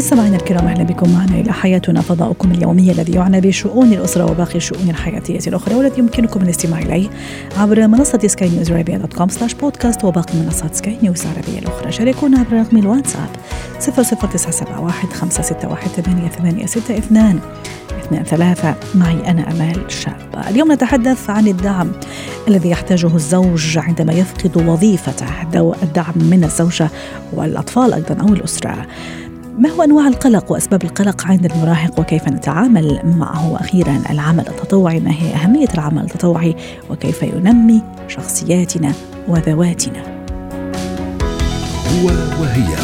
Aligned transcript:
مستمعينا 0.00 0.36
الكرام 0.36 0.66
أهلا 0.66 0.82
بكم 0.82 1.12
معنا 1.12 1.40
إلى 1.40 1.52
حياتنا 1.52 2.00
فضاؤكم 2.00 2.50
اليومي 2.50 2.90
الذي 2.90 3.12
يعنى 3.12 3.40
بشؤون 3.40 3.92
الأسرة 3.92 4.30
وباقي 4.30 4.56
الشؤون 4.56 4.90
الحياتية 4.90 5.38
الأخرى 5.46 5.74
والذي 5.74 5.98
يمكنكم 5.98 6.42
الاستماع 6.42 6.78
إليه 6.78 7.08
عبر 7.56 7.86
منصة 7.86 8.18
سكاي 8.26 8.48
نيوز 8.48 8.72
عربيه 8.72 8.96
dot 8.96 9.12
com 9.12 9.28
slash 9.28 9.54
podcast 9.54 10.04
وباقي 10.04 10.34
منصات 10.36 10.74
سكاي 10.74 10.98
نيوز 11.02 11.22
العربية 11.22 11.58
الأخرى. 11.58 11.92
شاركونا 11.92 12.38
عبر 12.38 12.52
رقم 12.52 12.76
الواتساب 12.76 13.28
00971 13.80 15.12
561 15.12 16.02
8862 16.02 16.96
اثنين 16.96 17.40
ثلاثة. 18.24 18.74
معي 18.94 19.30
أنا 19.30 19.50
أمال 19.50 19.92
شابة 19.92 20.48
اليوم 20.48 20.72
نتحدث 20.72 21.30
عن 21.30 21.48
الدعم 21.48 21.92
الذي 22.48 22.70
يحتاجه 22.70 23.14
الزوج 23.14 23.78
عندما 23.78 24.12
يفقد 24.12 24.56
وظيفته 24.56 25.26
الدعم 25.82 26.14
من 26.16 26.44
الزوجة 26.44 26.88
والأطفال 27.32 27.94
أيضا 27.94 28.16
أو 28.20 28.28
الأسرة. 28.34 28.86
ما 29.60 29.68
هو 29.68 29.82
أنواع 29.82 30.08
القلق 30.08 30.52
وأسباب 30.52 30.84
القلق 30.84 31.26
عند 31.26 31.44
المراهق 31.44 32.00
وكيف 32.00 32.28
نتعامل 32.28 33.00
معه؟ 33.04 33.52
وأخيرا 33.52 34.02
العمل 34.10 34.48
التطوعي 34.48 35.00
ما 35.00 35.10
هي 35.10 35.34
أهمية 35.34 35.68
العمل 35.74 36.04
التطوعي؟ 36.04 36.56
وكيف 36.90 37.22
ينمي 37.22 37.82
شخصياتنا 38.08 38.92
وذواتنا؟ 39.28 40.02
هو 41.88 42.06
وهي. 42.40 42.76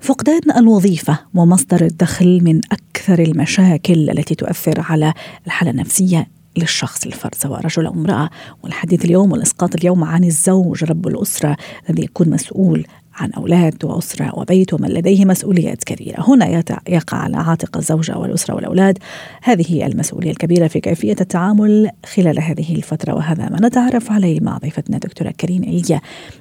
فقدان 0.00 0.40
الوظيفة 0.56 1.18
ومصدر 1.34 1.84
الدخل 1.84 2.40
من 2.42 2.60
أكثر 2.72 3.18
المشاكل 3.18 4.10
التي 4.10 4.34
تؤثر 4.34 4.80
على 4.80 5.14
الحالة 5.46 5.70
النفسية 5.70 6.26
للشخص 6.58 7.06
الفرد 7.06 7.34
سواء 7.34 7.60
رجل 7.60 7.86
أو 7.86 7.92
امرأة. 7.92 8.30
والحديث 8.62 9.04
اليوم 9.04 9.32
والإسقاط 9.32 9.74
اليوم 9.74 10.04
عن 10.04 10.24
الزوج 10.24 10.84
رب 10.84 11.08
الأسرة 11.08 11.56
الذي 11.90 12.04
يكون 12.04 12.30
مسؤول 12.30 12.86
عن 13.16 13.30
أولاد 13.32 13.84
وأسرة 13.84 14.38
وبيت 14.38 14.74
ومن 14.74 14.88
لديه 14.88 15.24
مسؤوليات 15.24 15.84
كبيرة. 15.84 16.24
هنا 16.28 16.62
يقع 16.88 17.16
على 17.16 17.36
عاتق 17.36 17.76
الزوجة 17.76 18.18
والأسرة 18.18 18.54
والأولاد. 18.54 18.98
هذه 19.42 19.86
المسؤولية 19.86 20.30
الكبيرة 20.30 20.66
في 20.66 20.80
كيفية 20.80 21.16
التعامل 21.20 21.90
خلال 22.14 22.40
هذه 22.40 22.74
الفترة 22.74 23.14
وهذا 23.14 23.48
ما 23.48 23.68
نتعرف 23.68 24.12
عليه 24.12 24.40
مع 24.40 24.58
ضيفتنا 24.58 24.98
دكتورة 24.98 25.30
كريم 25.30 25.62
إليا 25.62 26.00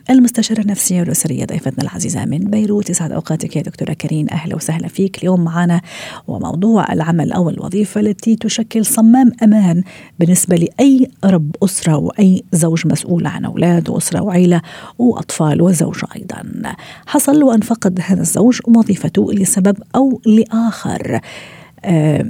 المستشارة 0.09 0.61
النفسية 0.61 0.99
والأسرية. 0.99 1.45
ضيفتنا 1.45 1.83
العزيزة 1.83 2.25
من 2.25 2.39
بيروت 2.39 2.89
يسعد 2.89 3.11
أوقاتك 3.11 3.55
يا 3.55 3.61
دكتورة 3.61 3.94
كريم. 3.94 4.27
أهلا 4.31 4.55
وسهلا 4.55 4.88
فيك 4.88 5.17
اليوم 5.17 5.44
معنا. 5.44 5.81
وموضوع 6.27 6.94
العمل 6.94 7.31
أو 7.31 7.49
الوظيفة 7.49 8.01
التي 8.01 8.35
تشكل 8.35 8.85
صمام 8.85 9.31
أمان 9.44 9.83
بالنسبة 10.19 10.55
لأي 10.55 11.07
رب 11.25 11.55
أسرة 11.63 11.97
وأي 11.97 12.44
زوج 12.51 12.88
مسؤول 12.88 13.27
عن 13.27 13.45
أولاد 13.45 13.89
وأسرة 13.89 14.21
وعيلة 14.21 14.61
وأطفال 14.97 15.61
وزوجة 15.61 16.07
أيضا. 16.16 16.62
حصل 17.08 17.44
وأن 17.44 17.59
فقد 17.59 18.00
هذا 18.08 18.22
الزوج 18.22 18.59
وظيفته 18.67 19.33
لسبب 19.33 19.78
أو 19.95 20.22
لآخر. 20.25 21.19
آه، 21.86 22.25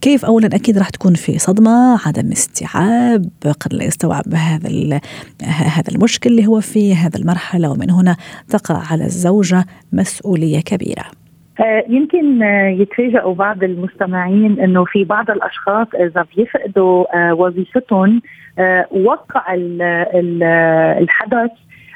كيف 0.00 0.24
اولا؟ 0.24 0.46
أكيد 0.46 0.78
راح 0.78 0.88
تكون 0.88 1.14
في 1.14 1.38
صدمة 1.38 1.98
عدم 2.06 2.32
استيعاب 2.32 3.30
قد 3.60 3.74
لا 3.74 3.84
يستوعب 3.84 4.34
هذا 4.34 5.00
هذا 5.44 5.88
المشكل 5.94 6.30
اللي 6.30 6.46
هو 6.46 6.60
فيه 6.60 6.94
هذا 6.94 7.18
المرحلة 7.18 7.70
ومن 7.70 7.90
هنا 7.90 8.16
تقع 8.48 8.82
على 8.90 9.04
الزوجة 9.04 9.64
مسؤولية 9.92 10.60
كبيرة. 10.60 11.04
آه، 11.60 11.84
يمكن 11.88 12.42
آه، 12.42 12.68
يتفاجئوا 12.68 13.34
بعض 13.34 13.64
المستمعين 13.64 14.60
إنه 14.60 14.84
في 14.84 15.04
بعض 15.04 15.30
الأشخاص 15.30 15.86
إذا 15.94 16.26
بيفقدوا 16.36 17.32
وظيفتهم 17.32 18.22
وقع 18.90 19.44
الحدث 21.00 21.50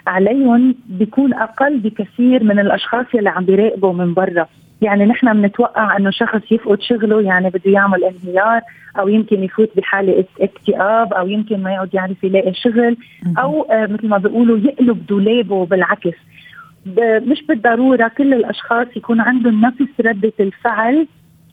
عليهم 0.06 0.74
بيكون 0.86 1.34
أقل 1.34 1.78
بكثير 1.78 2.44
من 2.44 2.58
الأشخاص 2.58 3.06
اللي 3.14 3.30
عم 3.30 3.44
بيراقبوا 3.44 3.92
من 3.92 4.14
برا. 4.14 4.46
يعني 4.82 5.04
نحن 5.04 5.32
بنتوقع 5.32 5.96
إنه 5.96 6.10
شخص 6.10 6.52
يفقد 6.52 6.80
شغله 6.80 7.20
يعني 7.20 7.50
بده 7.50 7.70
يعمل 7.70 8.04
انهيار 8.04 8.60
أو 8.98 9.08
يمكن 9.08 9.42
يفوت 9.42 9.70
بحالة 9.76 10.24
اكتئاب 10.40 11.12
أو 11.12 11.28
يمكن 11.28 11.62
ما 11.62 11.72
يقعد 11.74 11.94
يعرف 11.94 12.24
يلاقي 12.24 12.54
شغل 12.54 12.96
أو 13.38 13.62
آه 13.62 13.86
مثل 13.86 14.08
ما 14.08 14.18
بيقولوا 14.18 14.58
يقلب 14.58 15.06
دولابه 15.06 15.66
بالعكس. 15.66 16.16
مش 17.26 17.46
بالضرورة 17.48 18.08
كل 18.18 18.34
الأشخاص 18.34 18.86
يكون 18.96 19.20
عندهم 19.20 19.60
نفس 19.60 20.00
ردة 20.00 20.32
الفعل 20.40 21.06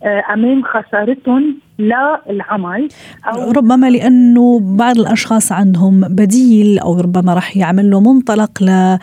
أمام 0.05 0.63
خسارتهم 0.63 1.57
للعمل 1.79 2.87
أو 3.27 3.51
ربما 3.51 3.89
لأنه 3.89 4.59
بعض 4.77 4.99
الأشخاص 4.99 5.51
عندهم 5.51 6.01
بديل 6.01 6.79
أو 6.79 6.99
ربما 6.99 7.33
راح 7.33 7.57
يعمل 7.57 7.91
له 7.91 8.13
منطلق 8.13 8.63
ل 8.63 8.97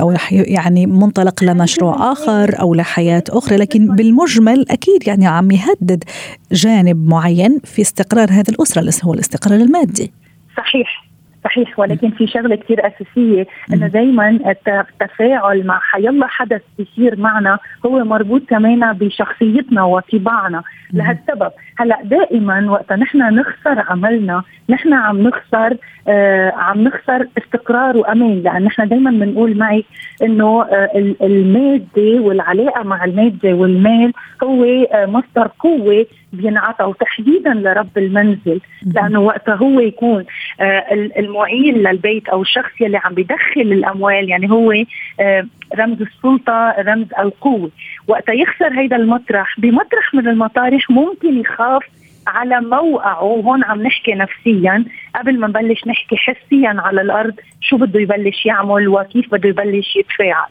أو 0.00 0.10
رح 0.10 0.32
يعني 0.32 0.86
منطلق 0.86 1.44
لمشروع 1.44 1.94
آخر 2.12 2.60
أو 2.60 2.74
لحياة 2.74 3.24
أخرى 3.30 3.56
لكن 3.56 3.96
بالمجمل 3.96 4.66
أكيد 4.70 5.08
يعني 5.08 5.26
عم 5.26 5.50
يهدد 5.50 6.04
جانب 6.52 7.08
معين 7.08 7.58
في 7.64 7.82
استقرار 7.82 8.30
هذه 8.30 8.48
الأسرة 8.48 8.80
اللي 8.80 8.92
هو 9.04 9.14
الاستقرار 9.14 9.60
المادي. 9.60 10.12
صحيح. 10.56 11.09
صحيح 11.44 11.78
ولكن 11.78 12.10
في 12.10 12.26
شغلة 12.26 12.56
كثير 12.56 12.86
أساسية 12.86 13.46
إنه 13.72 13.86
دائما 13.86 14.28
التفاعل 14.68 15.66
مع 15.66 15.80
حيالله 15.80 16.26
حدث 16.26 16.62
بيصير 16.78 17.16
معنا 17.16 17.58
هو 17.86 18.04
مربوط 18.04 18.42
كمان 18.48 18.92
بشخصيتنا 18.92 19.84
وطباعنا. 19.84 20.62
لهالسبب 20.92 21.52
هلا 21.78 21.98
دائما 22.04 22.70
وقت 22.70 22.92
نحن 22.92 23.18
نخسر 23.34 23.84
عملنا 23.88 24.42
نحن 24.68 24.92
عم 24.92 25.18
نخسر 25.22 25.76
آه 26.08 26.52
عم 26.56 26.80
نخسر 26.80 27.26
استقرار 27.38 27.96
وأمان 27.96 28.42
لأن 28.42 28.64
نحن 28.64 28.88
دائما 28.88 29.10
بنقول 29.10 29.58
معي 29.58 29.84
إنه 30.22 30.62
آه 30.62 31.14
المادة 31.22 32.20
والعلاقة 32.20 32.82
مع 32.82 33.04
المادة 33.04 33.52
والمال 33.54 34.12
هو 34.42 34.64
آه 34.64 35.06
مصدر 35.06 35.50
قوة 35.58 36.06
بينعطى 36.32 36.84
وتحديدا 36.84 37.54
لرب 37.54 37.98
المنزل 37.98 38.60
لأنه 38.94 39.20
وقتها 39.20 39.54
هو 39.54 39.80
يكون 39.80 40.24
آه 40.60 40.84
المعين 41.18 41.74
للبيت 41.74 42.28
أو 42.28 42.42
الشخص 42.42 42.70
يلي 42.80 42.96
عم 43.04 43.14
بيدخل 43.14 43.60
الأموال 43.60 44.28
يعني 44.28 44.50
هو 44.50 44.72
آه 45.20 45.46
رمز 45.78 46.02
السلطة 46.02 46.74
رمز 46.78 47.06
القوة. 47.18 47.70
وقتها 48.10 48.32
يخسر 48.32 48.80
هيدا 48.80 48.96
المطرح 48.96 49.60
بمطرح 49.60 50.14
من 50.14 50.28
المطارح 50.28 50.90
ممكن 50.90 51.40
يخاف 51.40 51.82
على 52.26 52.60
موقعه 52.60 53.22
وهون 53.22 53.64
عم 53.64 53.82
نحكي 53.82 54.14
نفسيا. 54.14 54.84
قبل 55.14 55.40
ما 55.40 55.46
نبلش 55.46 55.86
نحكي 55.86 56.16
حسيا 56.16 56.74
على 56.78 57.00
الأرض 57.00 57.34
شو 57.60 57.76
بده 57.76 58.00
يبلش 58.00 58.46
يعمل 58.46 58.88
وكيف 58.88 59.32
بده 59.32 59.48
يبلش 59.48 59.96
يتفاعل. 59.96 60.50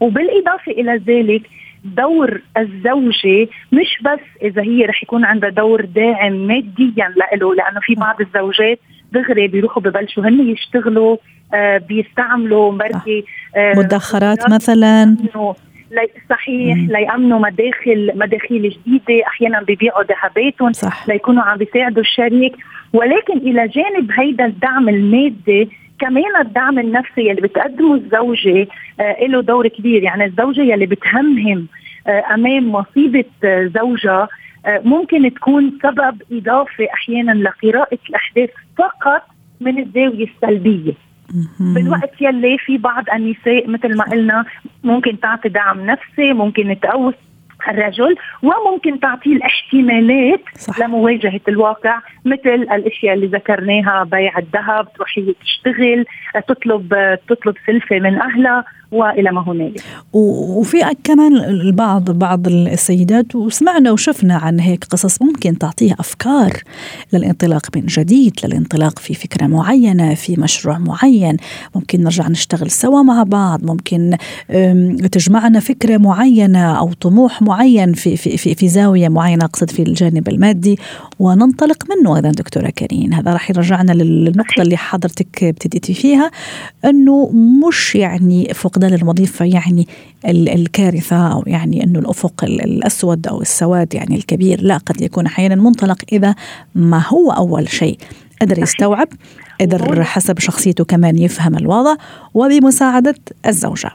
وبالإضافة 0.00 0.72
إلى 0.72 0.96
ذلك 1.06 1.42
دور 1.84 2.40
الزوجة 2.58 3.48
مش 3.72 3.98
بس 4.02 4.42
إذا 4.42 4.62
هي 4.62 4.84
رح 4.84 5.02
يكون 5.02 5.24
عندها 5.24 5.50
دور 5.50 5.84
داعم 5.84 6.32
ماديا 6.32 7.14
له 7.36 7.54
لأنه 7.54 7.80
في 7.82 7.94
بعض 7.94 8.20
الزوجات 8.20 8.78
دغري 9.12 9.48
بيروحوا 9.48 9.82
ببلشوا 9.82 10.22
هن 10.22 10.48
يشتغلوا 10.48 11.16
آه 11.54 11.78
بيستعملوا 11.78 12.72
مركي 12.72 13.24
آه 13.56 13.74
مدخرات 13.76 14.50
مثلا. 14.50 15.16
صحيح. 16.30 16.78
ليأمنوا 16.88 17.38
مداخل 17.38 18.12
مداخيل 18.14 18.62
جديدة 18.70 19.26
أحيانا 19.26 19.60
ببيعوا 19.62 20.02
ذهباتهم 20.02 20.72
ليكونوا 21.08 21.42
عم 21.42 21.58
بيساعدوا 21.58 22.02
الشريك. 22.02 22.56
ولكن 22.92 23.38
إلى 23.38 23.68
جانب 23.68 24.10
هيدا 24.18 24.46
الدعم 24.46 24.88
المادي 24.88 25.68
كمان 26.00 26.36
الدعم 26.40 26.78
النفسي 26.78 27.30
اللي 27.30 27.42
بتقدمه 27.42 27.94
الزوجة 27.94 28.68
آه 29.00 29.26
له 29.26 29.42
دور 29.42 29.68
كبير. 29.68 30.02
يعني 30.02 30.24
الزوجة 30.24 30.60
يلي 30.60 30.86
بتهمهم 30.86 31.66
آه 32.06 32.24
أمام 32.34 32.72
مصيبة 32.72 33.24
آه 33.44 33.70
زوجها 33.74 34.28
آه 34.66 34.80
ممكن 34.84 35.34
تكون 35.34 35.78
سبب 35.82 36.22
إضافي 36.32 36.86
أحيانا 36.94 37.32
لقراءة 37.32 37.98
الأحداث 38.08 38.50
فقط 38.78 39.22
من 39.60 39.78
الزاوية 39.78 40.26
السلبية. 40.26 40.92
بالوقت 41.60 42.20
يلي 42.20 42.58
في 42.58 42.78
بعض 42.78 43.04
النساء 43.14 43.70
مثل 43.70 43.96
ما 43.96 44.04
قلنا 44.04 44.44
ممكن 44.84 45.20
تعطي 45.20 45.48
دعم 45.48 45.86
نفسي 45.86 46.32
ممكن 46.32 46.76
تقوس 46.82 47.14
الرجل 47.68 48.16
وممكن 48.42 49.00
تعطيه 49.00 49.36
الاحتمالات 49.36 50.40
صح. 50.56 50.80
لمواجهة 50.80 51.40
الواقع 51.48 52.00
مثل 52.24 52.50
الأشياء 52.50 53.14
اللي 53.14 53.26
ذكرناها 53.26 54.04
بيع 54.04 54.38
الذهب 54.38 54.92
تروح 54.92 55.18
هي 55.18 55.34
تشتغل 55.40 56.04
تطلب 56.48 57.18
تطلب 57.28 57.54
سلفة 57.66 57.98
من 57.98 58.20
أهلها 58.20 58.64
وإلى 58.94 59.30
ما 59.32 59.44
هنالك. 59.48 59.80
وفي 60.12 60.78
كمان 61.04 61.36
البعض 61.36 62.10
بعض 62.10 62.48
السيدات 62.48 63.34
وسمعنا 63.36 63.92
وشفنا 63.92 64.34
عن 64.34 64.60
هيك 64.60 64.84
قصص 64.84 65.22
ممكن 65.22 65.58
تعطيها 65.58 65.96
أفكار 66.00 66.52
للانطلاق 67.12 67.76
من 67.76 67.86
جديد 67.86 68.32
للانطلاق 68.44 68.98
في 68.98 69.14
فكرة 69.14 69.46
معينة 69.46 70.14
في 70.14 70.40
مشروع 70.40 70.78
معين. 70.78 71.36
ممكن 71.74 72.02
نرجع 72.02 72.28
نشتغل 72.28 72.70
سوا 72.70 73.02
مع 73.02 73.22
بعض 73.22 73.64
ممكن 73.64 74.16
تجمعنا 75.12 75.60
فكرة 75.60 75.96
معينة 75.96 76.78
أو 76.78 76.92
طموح 76.92 77.42
معين 77.42 77.92
في 77.92 78.16
في 78.16 78.36
في, 78.36 78.54
في 78.54 78.68
زاوية 78.68 79.08
معينة 79.08 79.44
اقصد 79.44 79.70
في 79.70 79.82
الجانب 79.82 80.28
المادي 80.28 80.78
وننطلق 81.18 81.84
منه 81.90 82.16
أيضا 82.16 82.30
دكتورة 82.30 82.70
كريم. 82.70 83.12
هذا 83.12 83.32
راح 83.32 83.50
يرجعنا 83.50 83.92
للنقطة 83.92 84.62
اللي 84.62 84.76
حضرتك 84.76 85.44
ابتديتي 85.44 85.94
فيها 85.94 86.30
أنه 86.84 87.30
مش 87.68 87.94
يعني 87.94 88.54
فقدان 88.54 88.83
الوظيفه 88.92 89.44
يعني 89.44 89.86
الكارثة 90.28 91.32
أو 91.32 91.44
يعني 91.46 91.84
إنه 91.84 91.98
الأفق 91.98 92.44
الأسود 92.44 93.26
أو 93.26 93.40
السواد 93.40 93.94
يعني 93.94 94.16
الكبير 94.16 94.60
لا 94.62 94.76
قد 94.76 95.00
يكون 95.00 95.26
أحيانا 95.26 95.54
منطلق 95.54 95.98
إذا 96.12 96.34
ما 96.74 97.02
هو 97.08 97.30
أول 97.30 97.68
شيء. 97.68 97.98
قدر 98.42 98.58
يستوعب 98.58 99.08
قدر 99.60 100.02
حسب 100.02 100.38
شخصيته 100.38 100.84
كمان 100.84 101.18
يفهم 101.18 101.56
الوضع 101.56 101.94
وبمساعدة 102.34 103.14
الزوجة. 103.46 103.90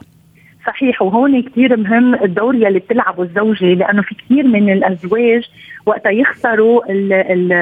صحيح 0.66 1.02
وهون 1.02 1.42
كثير 1.42 1.76
مهم 1.76 2.14
الدور 2.14 2.54
يلي 2.54 2.78
بتلعبه 2.78 3.22
الزوجة 3.22 3.64
لأنه 3.64 4.02
في 4.02 4.14
كثير 4.14 4.46
من 4.46 4.72
الأزواج 4.72 5.42
وقتا 5.86 6.10
يخسروا 6.10 6.92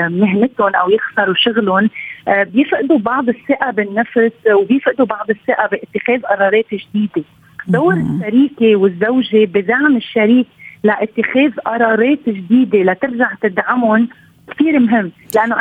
مهنتهم 0.08 0.74
أو 0.74 0.90
يخسروا 0.90 1.34
شغلهم 1.36 1.90
آه، 2.28 2.42
بيفقدوا 2.42 2.98
بعض 2.98 3.28
الثقة 3.28 3.70
بالنفس 3.70 4.32
وبيفقدوا 4.60 5.06
بعض 5.06 5.30
الثقة 5.30 5.66
باتخاذ 5.66 6.22
قرارات 6.22 6.66
جديدة. 6.72 7.24
دور 7.68 7.94
الشريكة 7.94 8.76
والزوجة 8.76 9.44
بدعم 9.44 9.96
الشريك 9.96 10.46
لاتخاذ 10.84 11.50
قرارات 11.66 12.28
جديدة 12.28 12.78
لترجع 12.78 13.30
تدعمهم 13.42 14.08
كثير 14.50 14.78
مهم. 14.78 15.12
لأنه 15.34 15.56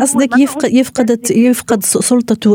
قصدك 0.00 0.38
يفقد 0.38 0.72
يفقد 0.72 1.30
يفقد 1.30 1.82
سلطته 1.82 2.54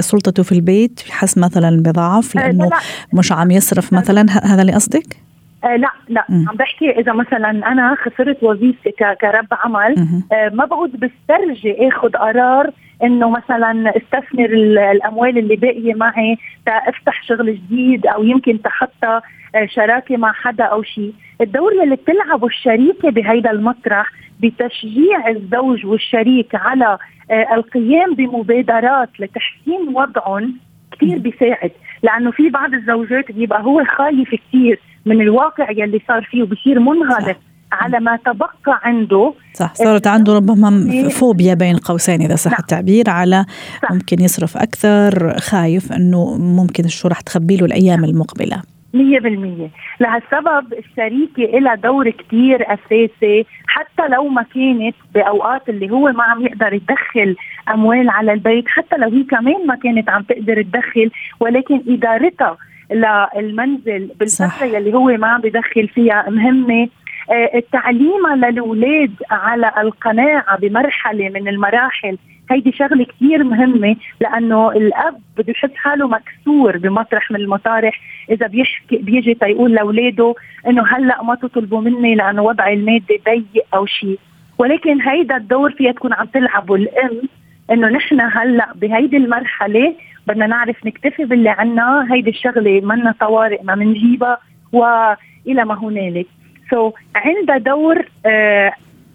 سلطته 0.00 0.42
في 0.42 0.52
البيت 0.52 1.00
يحس 1.08 1.38
مثلا 1.38 1.82
بضعف 1.82 2.36
آه، 2.36 2.40
لأنه 2.40 2.70
مش 3.12 3.32
عم 3.32 3.50
يصرف 3.50 3.92
مثلا. 3.92 4.26
هذا 4.44 4.62
اللي 4.62 4.72
قصدك؟ 4.72 5.16
آه 5.64 5.76
لا 5.76 5.88
لا. 6.08 6.24
م. 6.28 6.48
عم 6.48 6.56
بحكي 6.56 6.90
إذا 6.90 7.12
مثلا 7.12 7.50
أنا 7.50 7.94
خسرت 7.94 8.42
وظيفتي 8.42 8.90
كرب 9.20 9.46
عمل 9.52 9.94
آه 10.32 10.48
ما 10.48 10.64
بعود 10.64 10.90
بسترجي 11.00 11.88
آخذ 11.88 12.10
قرار 12.12 12.70
إنه 13.02 13.30
مثلا 13.30 13.96
استثمر 13.96 14.44
الأموال 14.92 15.38
اللي 15.38 15.56
باقية 15.56 15.94
معي 15.94 16.36
تافتح 16.66 17.22
شغل 17.22 17.54
جديد 17.54 18.06
أو 18.06 18.24
يمكن 18.24 18.62
تحطها 18.62 19.22
آه 19.54 19.66
شراكة 19.66 20.16
مع 20.16 20.32
حدا 20.32 20.64
أو 20.64 20.82
شيء، 20.82 21.12
الدور 21.40 21.82
اللي 21.82 21.96
بتلعبه 21.96 22.46
الشريكة 22.46 23.10
بهيدا 23.10 23.50
المطرح 23.50 24.10
بتشجيع 24.40 25.28
الزوج 25.28 25.86
والشريك 25.86 26.54
على 26.54 26.98
آه 27.30 27.54
القيام 27.54 28.14
بمبادرات 28.14 29.08
لتحسين 29.20 29.88
وضعهم 29.94 30.54
كثير 30.92 31.18
بيساعد. 31.18 31.70
لأنه 32.02 32.30
في 32.30 32.50
بعض 32.50 32.74
الزوجات 32.74 33.32
بيبقى 33.32 33.62
هو 33.62 33.84
خايف 33.84 34.34
كثير 34.34 34.80
من 35.06 35.20
الواقع 35.20 35.70
يلي 35.70 36.00
صار 36.08 36.22
فيه 36.30 36.42
وبصير 36.42 36.80
منغلق 36.80 37.36
على 37.72 38.00
ما 38.00 38.16
تبقى 38.16 38.80
عنده. 38.82 39.34
صح 39.54 39.74
صارت 39.74 40.06
عنده 40.06 40.34
ربما 40.34 40.90
فوبيا 41.10 41.54
بين 41.54 41.76
قوسين 41.76 42.22
إذا 42.22 42.34
صح 42.34 42.50
نعم. 42.50 42.60
التعبير 42.60 43.10
على 43.10 43.44
صح. 43.82 43.92
ممكن 43.92 44.20
يصرف 44.20 44.56
أكثر 44.56 45.38
خايف 45.38 45.92
إنه 45.92 46.36
ممكن 46.38 46.88
شو 46.88 47.08
رح 47.08 47.20
تخبي 47.20 47.56
له 47.56 47.66
الأيام 47.66 48.04
المقبلة. 48.04 48.62
مية 48.94 49.20
بالمية. 49.20 49.70
لهالسبب 50.00 50.72
الشريكة 50.72 51.58
لها 51.58 51.74
دور 51.74 52.10
كتير 52.10 52.66
أساسي 52.74 53.46
حتى 53.66 54.08
لو 54.08 54.28
ما 54.28 54.42
كانت 54.54 54.94
بأوقات 55.14 55.68
اللي 55.68 55.90
هو 55.90 56.12
ما 56.12 56.24
عم 56.24 56.46
يقدر 56.46 56.72
يدخل 56.72 57.36
أموال 57.74 58.10
على 58.10 58.32
البيت 58.32 58.64
حتى 58.68 58.96
لو 58.96 59.08
هي 59.10 59.22
كمان 59.22 59.66
ما 59.66 59.74
كانت 59.74 60.08
عم 60.08 60.22
تقدر 60.22 60.62
تدخل 60.62 61.10
ولكن 61.40 61.82
إدارتها 61.88 62.56
للمنزل 62.90 64.10
بالفترة 64.20 64.64
يلي 64.64 64.94
هو 64.94 65.06
ما 65.06 65.26
عم 65.26 65.40
بدخل 65.40 65.88
فيها 65.88 66.30
مهمة. 66.30 66.88
آه، 67.30 67.50
التعليم 67.54 68.26
على 68.26 68.48
الاولاد 68.48 69.10
على 69.30 69.72
القناعة 69.78 70.58
بمرحلة 70.58 71.28
من 71.28 71.48
المراحل 71.48 72.18
هيدي 72.50 72.72
شغلة 72.72 73.04
كثير 73.04 73.44
مهمة 73.44 73.96
لأنه 74.20 74.72
الأب 74.72 75.20
بده 75.38 75.52
يحس 75.52 75.74
حاله 75.74 76.08
مكسور 76.08 76.76
بمطرح 76.76 77.30
من 77.30 77.40
المطارح. 77.40 78.00
إذا 78.30 78.46
بيحكي 78.46 78.96
بيجي 78.96 79.34
تيقول 79.34 79.74
لأولاده 79.74 80.34
إنه 80.66 80.86
هلأ 80.86 81.22
ما 81.22 81.34
تطلبوا 81.34 81.80
مني 81.80 82.14
لأنه 82.14 82.42
وضعي 82.42 82.74
المادي 82.74 83.20
ضيق 83.26 83.64
أو 83.74 83.86
شيء 83.86 84.18
ولكن 84.58 85.00
هيدا 85.00 85.36
الدور 85.36 85.70
فيها 85.70 85.92
تكون 85.92 86.12
عم 86.12 86.26
تلعبه 86.26 86.74
الأم 86.74 87.22
إنه 87.70 87.88
نحن 87.88 88.20
هلأ 88.20 88.68
بهيدي 88.74 89.16
المرحلة 89.16 89.94
بدنا 90.26 90.46
نعرف 90.46 90.86
نكتفي 90.86 91.24
باللي 91.24 91.50
عنا. 91.50 92.06
هيدي 92.10 92.30
الشغلة 92.30 92.80
منا 92.80 93.14
طوارئ 93.20 93.62
ما 93.62 93.74
بنجيبها 93.74 94.38
والى 94.72 95.64
ما 95.64 95.74
هنالك. 95.74 96.26
سو 96.70 96.90
so, 96.90 96.92
عندها 97.16 97.58
دور 97.58 98.06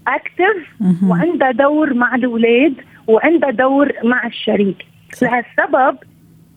اكتف 0.07 0.57
uh, 0.83 1.09
وعندها 1.09 1.51
دور 1.51 1.93
مع 1.93 2.15
الأولاد 2.15 2.73
وعندها 3.07 3.51
دور 3.51 3.91
مع 4.03 4.27
الشريك. 4.27 4.85
لهالسبب 5.21 5.97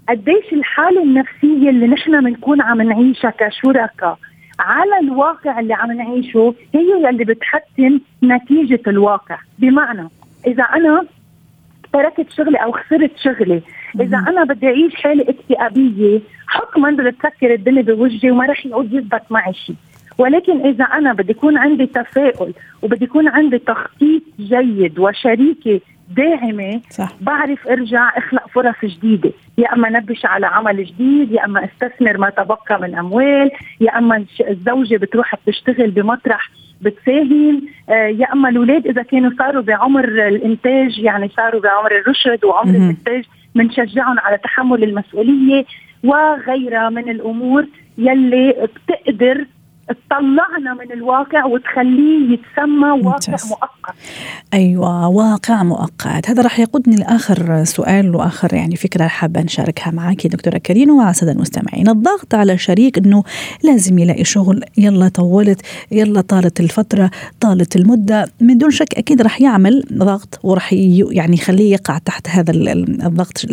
قديش 0.09 0.53
الحالة 0.53 1.03
النفسية 1.03 1.71
اللي 1.71 1.87
نحن 1.87 2.25
بنكون 2.25 2.63
عم 2.63 2.83
نعيشها 2.83 3.31
كشركاء 3.31 4.19
على 4.61 4.99
الواقع 5.03 5.61
اللي 5.61 5.75
عم 5.75 5.93
نعيشه 5.93 6.55
هي 6.75 7.09
اللي 7.11 7.25
بتحتم 7.25 8.01
نتيجة 8.25 8.81
الواقع. 8.87 9.39
بمعنى 9.59 10.09
إذا 10.47 10.63
أنا 10.63 11.05
تركت 11.93 12.31
شغلي 12.31 12.57
أو 12.59 12.73
خسرت 12.73 13.11
شغلي. 13.17 13.63
إذا 14.01 14.19
أنا 14.29 14.45
بدي 14.45 14.67
أعيش 14.67 14.95
حالة 14.95 15.25
اكتئابية 15.29 16.21
حكما 16.47 16.91
بدي 16.91 17.11
تسكر 17.11 17.55
الدنيا 17.55 17.83
بوجهي 17.83 18.31
وما 18.31 18.47
رح 18.47 18.67
يعود 18.67 18.93
يثبت 18.93 19.23
معي 19.31 19.55
شيء 19.55 19.77
ولكن 20.19 20.67
إذا 20.67 20.85
أنا 20.85 21.13
بدي 21.13 21.31
يكون 21.31 21.59
عندي 21.59 21.87
تفاؤل 21.87 22.53
وبدي 22.83 23.05
يكون 23.05 23.29
عندي 23.29 23.59
تخطيط 23.59 24.23
جيد 24.41 24.99
وشريكة 24.99 25.81
داعمة 26.17 26.81
صح. 26.91 27.13
بعرف 27.21 27.69
أرجع 27.69 28.19
أخلق 28.19 28.49
فرص 28.49 28.75
جديدة. 28.85 29.33
يا 29.59 29.73
أما 29.73 29.91
نبش 29.91 30.27
على 30.27 30.47
عمل 30.47 30.85
جديد 30.85 31.33
يا 31.33 31.45
أما 31.45 31.65
أستثمر 31.65 32.19
ما 32.19 32.31
تبقى 32.31 32.81
من 32.81 32.95
أموال 32.95 33.51
يا 33.81 33.99
أما 33.99 34.25
الزوجة 34.49 34.97
بتروح 34.97 35.35
بتشتغل 35.47 35.91
بمطرح 35.91 36.51
بتساهم 36.83 37.63
آه 37.89 38.07
يا 38.07 38.33
أما 38.33 38.49
الأولاد 38.49 38.87
إذا 38.87 39.03
كانوا 39.03 39.31
صاروا 39.39 39.63
بعمر 39.63 40.05
الإنتاج 40.05 40.99
يعني 40.99 41.29
صاروا 41.37 41.61
بعمر 41.61 41.93
الرشد 41.99 42.45
وعمر 42.45 42.71
الإنتاج 42.75 43.25
بنشجعهم 43.55 44.19
على 44.19 44.39
تحمل 44.39 44.85
المسؤولية 44.85 45.65
وغيرها 46.05 46.91
من 46.91 47.09
الأمور 47.11 47.67
يلي 47.99 48.69
بتقدر 48.89 49.47
تطلعنا 49.89 50.75
من 50.75 50.93
الواقع 50.93 51.45
وتخليه 51.45 52.33
يتسمى 52.33 52.91
واقع 52.91 53.37
مؤقت. 53.51 53.95
أيوه 54.55 55.09
واقع 55.09 55.63
مؤقت. 55.63 56.31
هذا 56.31 56.43
راح 56.43 56.59
يقودني 56.59 56.97
لآخر 56.97 57.65
سؤال 57.65 58.17
وآخر 58.17 58.55
يعني 58.55 58.77
فكرة 58.77 59.07
حابة 59.07 59.41
نشاركها 59.41 59.91
معك 59.91 60.27
دكتورة 60.27 60.59
كريم 60.59 60.91
ومع 60.91 61.11
الساده 61.11 61.33
المستمعين. 61.33 61.89
الضغط 61.89 62.35
على 62.35 62.59
شريك 62.59 62.99
إنه 62.99 63.25
لازم 63.65 63.99
يلاقي 63.99 64.25
شغل. 64.25 64.65
يلا 64.79 65.09
طولت 65.09 65.61
يلا 65.91 66.21
طالت 66.21 66.61
الفترة 66.61 67.11
طالت 67.41 67.77
المدة. 67.77 68.27
من 68.41 68.59
دون 68.59 68.71
شك 68.71 68.95
أكيد 68.99 69.23
راح 69.23 69.41
يعمل 69.41 69.85
ضغط 69.93 70.41
وراح 70.43 70.73
يعني 70.73 71.35
يخليه 71.35 71.73
يقع 71.73 71.99
تحت 71.99 72.29
هذا 72.29 72.53
الضغط 73.07 73.47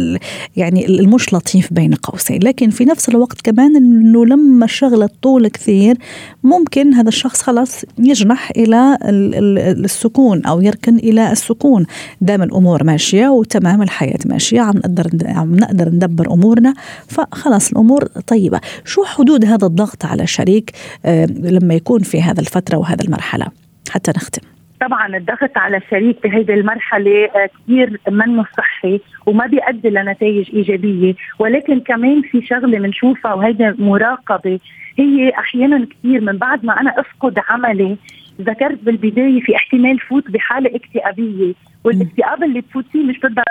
يعني 0.57 0.86
المش 0.86 1.33
لطيف 1.33 1.74
بين 1.74 1.93
قوسين. 1.93 2.39
لكن 2.43 2.69
في 2.69 2.86
نفس 2.86 3.09
الوقت 3.09 3.41
كمان 3.41 3.75
إنه 3.75 4.25
لما 4.25 4.65
الشغله 4.65 5.09
طول 5.21 5.48
كثير 5.48 5.98
ممكن 6.43 6.93
هذا 6.93 7.07
الشخص 7.07 7.41
خلاص 7.41 7.85
يجنح 7.99 8.51
إلى 8.57 8.97
السكون 9.85 10.45
أو 10.45 10.61
يركن 10.61 10.95
إلى 10.95 11.31
السكون. 11.31 11.85
دام 12.21 12.41
الأمور 12.41 12.83
ماشية 12.83 13.27
وتمام 13.27 13.81
الحياة 13.81 14.19
ماشية 14.25 14.61
عم 14.61 14.77
نقدر 14.77 15.09
عم 15.25 15.55
نقدر 15.55 15.89
ندبر 15.89 16.33
أمورنا 16.33 16.73
فخلاص 17.07 17.71
الأمور 17.71 18.05
طيبة. 18.05 18.59
شو 18.85 19.03
حدود 19.03 19.45
هذا 19.45 19.67
الضغط 19.67 20.05
على 20.05 20.23
الشريك 20.23 20.71
آه، 21.05 21.25
لما 21.25 21.73
يكون 21.73 22.03
في 22.03 22.21
هذا 22.21 22.39
الفترة 22.39 22.77
وهذا 22.77 23.03
المرحلة؟ 23.03 23.47
حتى 23.89 24.11
نختم. 24.11 24.58
طبعا 24.81 25.17
الضغط 25.17 25.57
على 25.57 25.77
الشريك 25.77 26.27
بهيدي 26.27 26.53
المرحلة 26.53 27.25
آه، 27.25 27.50
كثير 27.63 28.00
منه 28.09 28.45
صحي 28.57 29.00
وما 29.25 29.45
بيؤدي 29.45 29.89
لنتائج 29.89 30.55
إيجابية. 30.55 31.13
ولكن 31.39 31.79
كمان 31.79 32.21
في 32.21 32.41
شغلة 32.41 32.79
بنشوفها 32.79 33.33
وهيدي 33.33 33.74
مراقبة 33.79 34.59
هي 35.00 35.29
أحيانا 35.29 35.86
كثير 35.86 36.21
من 36.21 36.38
بعد 36.38 36.65
ما 36.65 36.81
أنا 36.81 37.00
أفقد 37.00 37.39
عملي 37.50 37.98
ذكرت 38.41 38.83
بالبداية 38.83 39.41
في 39.41 39.55
احتمال 39.55 40.00
فوت 40.00 40.31
بحالة 40.31 40.75
اكتئابية. 40.75 41.53
والاكتئاب 41.83 42.43
اللي 42.43 42.62
بفوت 42.62 42.86
فيه 42.91 43.03
مش 43.03 43.17
بتقدر 43.17 43.43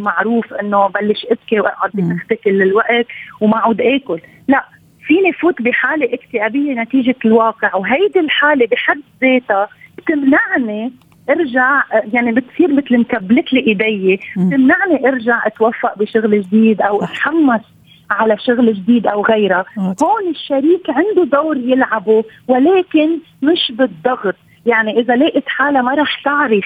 معروف 0.00 0.54
إنه 0.54 0.86
بلش 0.86 1.26
أبكي 1.30 1.60
وأقعد 1.60 1.90
بتخت 1.94 2.36
كل 2.36 2.62
الوقت 2.62 3.06
وما 3.40 3.56
اعود 3.56 3.80
آكل. 3.80 4.20
لا 4.48 4.64
فيني 5.06 5.32
فوت 5.32 5.62
بحالة 5.62 6.14
اكتئابية 6.14 6.72
نتيجة 6.72 7.16
الواقع. 7.24 7.76
وهيدي 7.76 8.20
الحالة 8.20 8.66
بحد 8.66 9.00
ذاتها 9.22 9.68
بتمنعني 10.08 10.92
ارجع 11.30 11.82
يعني 12.12 12.32
بتصير 12.32 12.72
مثل 12.72 12.98
مكبلت 12.98 13.52
لي 13.52 13.60
ايدي. 13.60 14.20
بتمنعني 14.36 15.08
ارجع 15.08 15.46
اتوفق 15.46 15.98
بشغل 15.98 16.42
جديد 16.42 16.80
أو 16.82 17.02
اتحمس 17.04 17.60
على 18.10 18.38
شغل 18.38 18.74
جديد 18.74 19.06
أو 19.06 19.22
غيرها 19.24 19.64
هون 19.78 20.30
الشريك 20.30 20.90
عنده 20.90 21.24
دور 21.24 21.56
يلعبه 21.56 22.24
ولكن 22.48 23.18
مش 23.42 23.72
بالضغط. 23.72 24.34
يعني 24.66 25.00
إذا 25.00 25.16
لقيت 25.16 25.48
حالها 25.48 25.82
ما 25.82 25.94
رح 25.94 26.22
تعرف 26.24 26.64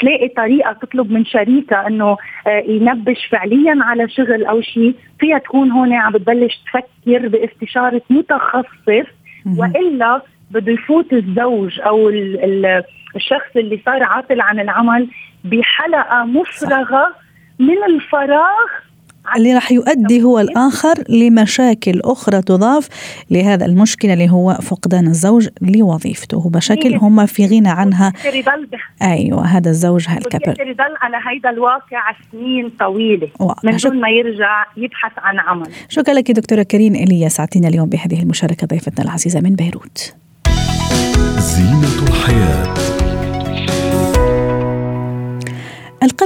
تلاقي 0.00 0.28
طريقة 0.28 0.72
تطلب 0.72 1.10
من 1.12 1.24
شريكها 1.24 1.86
إنه 1.86 2.16
آه، 2.46 2.62
ينبش 2.68 3.26
فعليا 3.30 3.78
على 3.80 4.08
شغل 4.08 4.44
أو 4.44 4.60
شيء 4.60 4.94
فيها 5.20 5.38
تكون 5.38 5.70
هون 5.70 5.92
عم 5.92 6.12
بتبلش 6.12 6.58
تفكر 6.66 7.28
باستشارة 7.28 8.02
متخصص 8.10 9.08
وإلا 9.58 10.22
بده 10.50 10.72
يفوت 10.72 11.12
الزوج 11.12 11.80
أو 11.80 12.08
الشخص 13.16 13.56
اللي 13.56 13.80
صار 13.86 14.02
عاطل 14.02 14.40
عن 14.40 14.60
العمل 14.60 15.08
بحلقة 15.44 16.24
مفرغة 16.24 17.06
من 17.58 17.94
الفراغ. 17.94 18.68
اللي 19.36 19.54
راح 19.54 19.72
يؤدي 19.72 20.22
هو 20.22 20.38
الآخر 20.38 20.94
لمشاكل 21.08 22.00
أخرى 22.04 22.42
تضاف 22.42 22.88
لهذا 23.30 23.66
المشكلة 23.66 24.12
اللي 24.12 24.30
هو 24.30 24.54
فقدان 24.54 25.06
الزوج 25.06 25.48
لوظيفته. 25.62 26.50
مشاكل 26.54 26.94
هم 26.94 27.26
في 27.26 27.46
غنى 27.46 27.68
عنها. 27.68 28.12
أيوة 29.02 29.46
هذا 29.46 29.70
الزوج 29.70 30.06
هالكبر. 30.08 30.54
يضل 30.66 30.94
على 31.00 31.16
هذا 31.16 31.50
الواقع 31.50 32.12
سنين 32.32 32.70
طويلة. 32.78 33.28
من 33.64 33.76
دون 33.76 34.00
ما 34.00 34.08
يرجع 34.08 34.64
يبحث 34.76 35.12
عن 35.16 35.38
عمل. 35.38 35.70
شكرا 35.88 36.14
لك 36.14 36.30
دكتورة 36.30 36.62
كريم 36.62 36.94
إليا 36.94 37.28
ساعتنا 37.28 37.68
اليوم 37.68 37.88
بهذه 37.88 38.22
المشاركة 38.22 38.66
ضيفتنا 38.66 39.04
العزيزة 39.04 39.40
من 39.40 39.54
بيروت. 39.54 40.14
زينة 41.38 42.02
الحياة. 42.08 42.97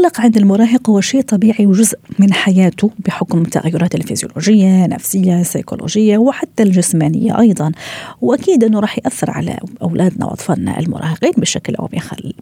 القلق 0.03 0.21
عند 0.21 0.37
المراهق 0.37 0.91
هو 0.91 1.01
شيء 1.01 1.21
طبيعي 1.21 1.67
وجزء 1.67 1.99
من 2.19 2.33
حياته 2.33 2.91
بحكم 2.99 3.43
التغيرات 3.43 3.95
الفيزيولوجية 3.95 4.87
نفسية 4.87 5.43
سيكولوجية 5.43 6.19
وحتى 6.19 6.63
الجسمانية 6.63 7.41
أيضا. 7.41 7.73
وأكيد 8.21 8.65
أنه 8.65 8.81
راح 8.81 8.99
يأثر 8.99 9.31
على 9.31 9.59
أولادنا 9.83 10.27
وأطفالنا 10.27 10.81
المراهقين 10.81 11.33
بشكل 11.37 11.75
أو 11.75 11.89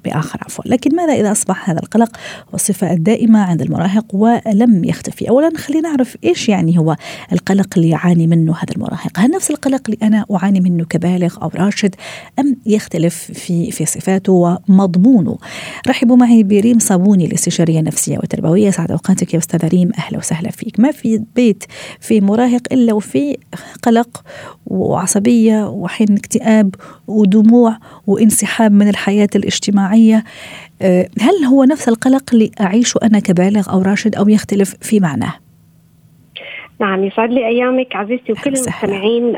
بآخر 0.04 0.38
عفوا. 0.42 0.64
لكن 0.66 0.96
ماذا 0.96 1.12
إذا 1.12 1.32
أصبح 1.32 1.70
هذا 1.70 1.78
القلق 1.78 2.16
والصفة 2.52 2.92
الدائمة 2.92 3.38
عند 3.38 3.62
المراهق 3.62 4.04
ولم 4.12 4.84
يختفي؟ 4.84 5.28
أولا 5.28 5.52
خلينا 5.56 5.88
نعرف 5.88 6.16
إيش 6.24 6.48
يعني 6.48 6.78
هو 6.78 6.96
القلق 7.32 7.68
اللي 7.76 7.88
يعاني 7.88 8.26
منه 8.26 8.52
هذا 8.52 8.74
المراهق؟ 8.76 9.12
هل 9.16 9.30
نفس 9.30 9.50
القلق 9.50 9.82
اللي 9.88 9.98
أنا 10.02 10.24
أعاني 10.34 10.60
منه 10.60 10.84
كبالغ 10.84 11.42
أو 11.42 11.50
راشد 11.54 11.94
أم 12.38 12.56
يختلف 12.66 13.30
في 13.34 13.70
في 13.70 13.86
صفاته 13.86 14.58
ومضمونه؟ 14.68 15.38
رحبوا 15.88 16.16
معي 16.16 16.42
بريم 16.42 16.78
صابوني 16.78 17.26
الاستشارية 17.50 17.80
النفسية 17.80 18.18
والتربوية 18.18 18.70
سعد 18.70 18.90
أوقاتك 18.90 19.34
يا 19.34 19.38
أستاذة 19.38 19.68
ريم. 19.68 19.90
أهلا 19.98 20.18
وسهلا 20.18 20.50
فيك. 20.50 20.80
ما 20.80 20.90
في 20.90 21.24
بيت 21.36 21.64
في 22.00 22.20
مراهق 22.20 22.60
إلا 22.72 22.92
وفي 22.92 23.36
قلق 23.82 24.22
وعصبية 24.66 25.68
وحين 25.68 26.16
اكتئاب 26.16 26.74
ودموع 27.06 27.76
وانسحاب 28.06 28.72
من 28.72 28.88
الحياة 28.88 29.28
الاجتماعية. 29.34 30.24
آه، 30.82 31.08
هل 31.20 31.44
هو 31.44 31.64
نفس 31.64 31.88
القلق 31.88 32.22
اللي 32.32 32.50
أعيشه 32.60 32.98
أنا 33.02 33.18
كبالغ 33.18 33.70
أو 33.70 33.82
راشد 33.82 34.14
أو 34.14 34.28
يختلف 34.28 34.74
في 34.80 35.00
معناه؟ 35.00 35.32
نعم 36.80 37.04
يسعد 37.04 37.30
لي 37.30 37.46
أيامك 37.46 37.96
عزيزتي 37.96 38.32
وكل 38.32 38.50
المستمعين. 38.50 39.36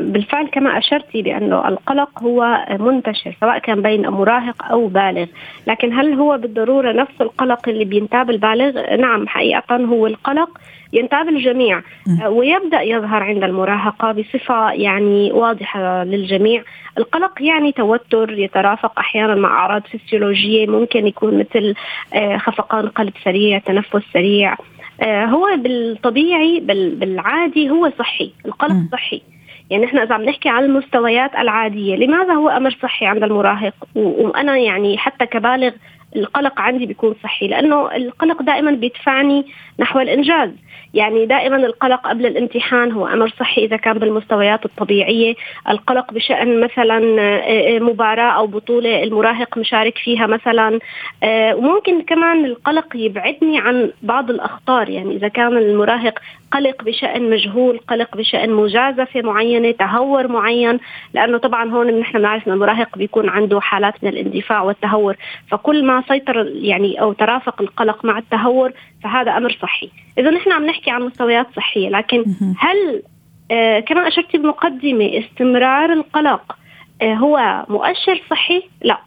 بالفعل 0.00 0.46
كما 0.46 0.78
اشرتي 0.78 1.22
بانه 1.22 1.68
القلق 1.68 2.22
هو 2.22 2.66
منتشر 2.80 3.36
سواء 3.40 3.58
كان 3.58 3.82
بين 3.82 4.08
مراهق 4.08 4.64
أو 4.70 4.86
بالغ، 4.86 5.26
لكن 5.66 5.92
هل 5.92 6.14
هو 6.14 6.38
بالضرورة 6.38 6.92
نفس 6.92 7.20
القلق 7.20 7.68
اللي 7.68 7.84
بينتاب 7.84 8.30
البالغ؟ 8.30 8.96
نعم 8.96 9.28
حقيقة 9.28 9.76
هو 9.76 10.06
القلق 10.06 10.58
ينتاب 10.92 11.28
الجميع. 11.28 11.82
آه 12.22 12.30
ويبدأ 12.30 12.80
يظهر 12.82 13.22
عند 13.22 13.44
المراهقة 13.44 14.12
بصفة 14.12 14.70
يعني 14.72 15.32
واضحة 15.32 16.04
للجميع، 16.04 16.62
القلق 16.98 17.42
يعني 17.42 17.72
توتر 17.72 18.32
يترافق 18.32 18.98
أحيانا 18.98 19.34
مع 19.34 19.48
أعراض 19.48 19.82
فسيولوجية 19.82 20.66
ممكن 20.66 21.06
يكون 21.06 21.38
مثل 21.38 21.74
آه 22.14 22.36
خفقان 22.36 22.88
قلب 22.88 23.12
سريع، 23.24 23.58
تنفس 23.58 24.02
سريع، 24.12 24.52
آه، 24.52 24.56
هو 25.02 25.46
بالطبيعي 25.56 26.60
بالعادي 26.90 27.70
هو 27.70 27.92
صحي 27.98 28.32
القلق 28.46 28.74
م. 28.74 28.88
صحي 28.92 29.22
يعني 29.70 29.84
إحنا 29.84 30.02
إذا 30.02 30.14
عم 30.14 30.22
نحكي 30.22 30.48
عن 30.48 30.64
المستويات 30.64 31.34
العادية 31.34 31.96
لماذا 31.96 32.32
هو 32.34 32.48
أمر 32.48 32.76
صحي 32.82 33.06
عند 33.06 33.22
المراهق 33.22 33.74
وأنا 33.94 34.56
يعني 34.56 34.98
حتى 34.98 35.26
كبالغ 35.26 35.70
القلق 36.16 36.60
عندي 36.60 36.86
بيكون 36.86 37.14
صحي 37.22 37.48
لأنه 37.48 37.96
القلق 37.96 38.42
دائما 38.42 38.70
بيدفعني 38.70 39.46
نحو 39.78 40.00
الإنجاز. 40.00 40.50
يعني 40.94 41.26
دائما 41.26 41.56
القلق 41.56 42.08
قبل 42.08 42.26
الامتحان 42.26 42.92
هو 42.92 43.06
أمر 43.06 43.28
صحي 43.28 43.64
إذا 43.64 43.76
كان 43.76 43.98
بالمستويات 43.98 44.64
الطبيعية، 44.64 45.34
القلق 45.68 46.12
بشأن 46.12 46.60
مثلا 46.60 47.20
آه، 47.20 47.76
آه، 47.76 47.78
مباراة 47.78 48.32
أو 48.32 48.46
بطولة 48.46 49.02
المراهق 49.02 49.58
مشارك 49.58 49.98
فيها 49.98 50.26
مثلا. 50.26 50.78
آه، 51.22 51.54
وممكن 51.54 52.02
كمان 52.02 52.44
القلق 52.44 52.86
يبعدني 52.94 53.58
عن 53.58 53.92
بعض 54.02 54.30
الأخطار. 54.30 54.88
يعني 54.88 55.16
إذا 55.16 55.28
كان 55.28 55.56
المراهق 55.56 56.18
قلق 56.50 56.84
بشأن 56.84 57.30
مجهول، 57.30 57.78
قلق 57.78 58.16
بشأن 58.16 58.50
مجازفة 58.50 59.20
معينة، 59.22 59.70
تهور 59.70 60.28
معين، 60.28 60.78
لأنه 61.14 61.38
طبعا 61.38 61.70
هون 61.70 62.00
نحن 62.00 62.18
بنعرف 62.18 62.48
ان 62.48 62.52
المراهق 62.52 62.98
بيكون 62.98 63.28
عنده 63.28 63.60
حالات 63.60 64.04
من 64.04 64.10
الاندفاع 64.10 64.62
والتهور، 64.62 65.16
فكل 65.50 65.84
ما 65.84 66.02
سيطر 66.08 66.52
يعني 66.54 67.00
أو 67.00 67.12
ترافق 67.12 67.62
القلق 67.62 68.04
مع 68.04 68.18
التهور 68.18 68.72
فهذا 69.04 69.36
أمر 69.36 69.58
صحي. 69.62 69.90
إذا 70.18 70.30
نحن 70.30 70.52
عم 70.52 70.66
نحكي 70.66 70.90
عن 70.90 71.02
مستويات 71.02 71.46
صحية 71.56 71.88
لكن 71.88 72.24
هل 72.58 73.02
آه 73.50 73.80
كما 73.80 74.08
اشرت 74.08 74.36
بمقدمة 74.36 75.18
استمرار 75.18 75.92
القلق 75.92 76.56
آه 77.02 77.14
هو 77.14 77.64
مؤشر 77.68 78.22
صحي؟ 78.30 78.62
لا. 78.82 78.98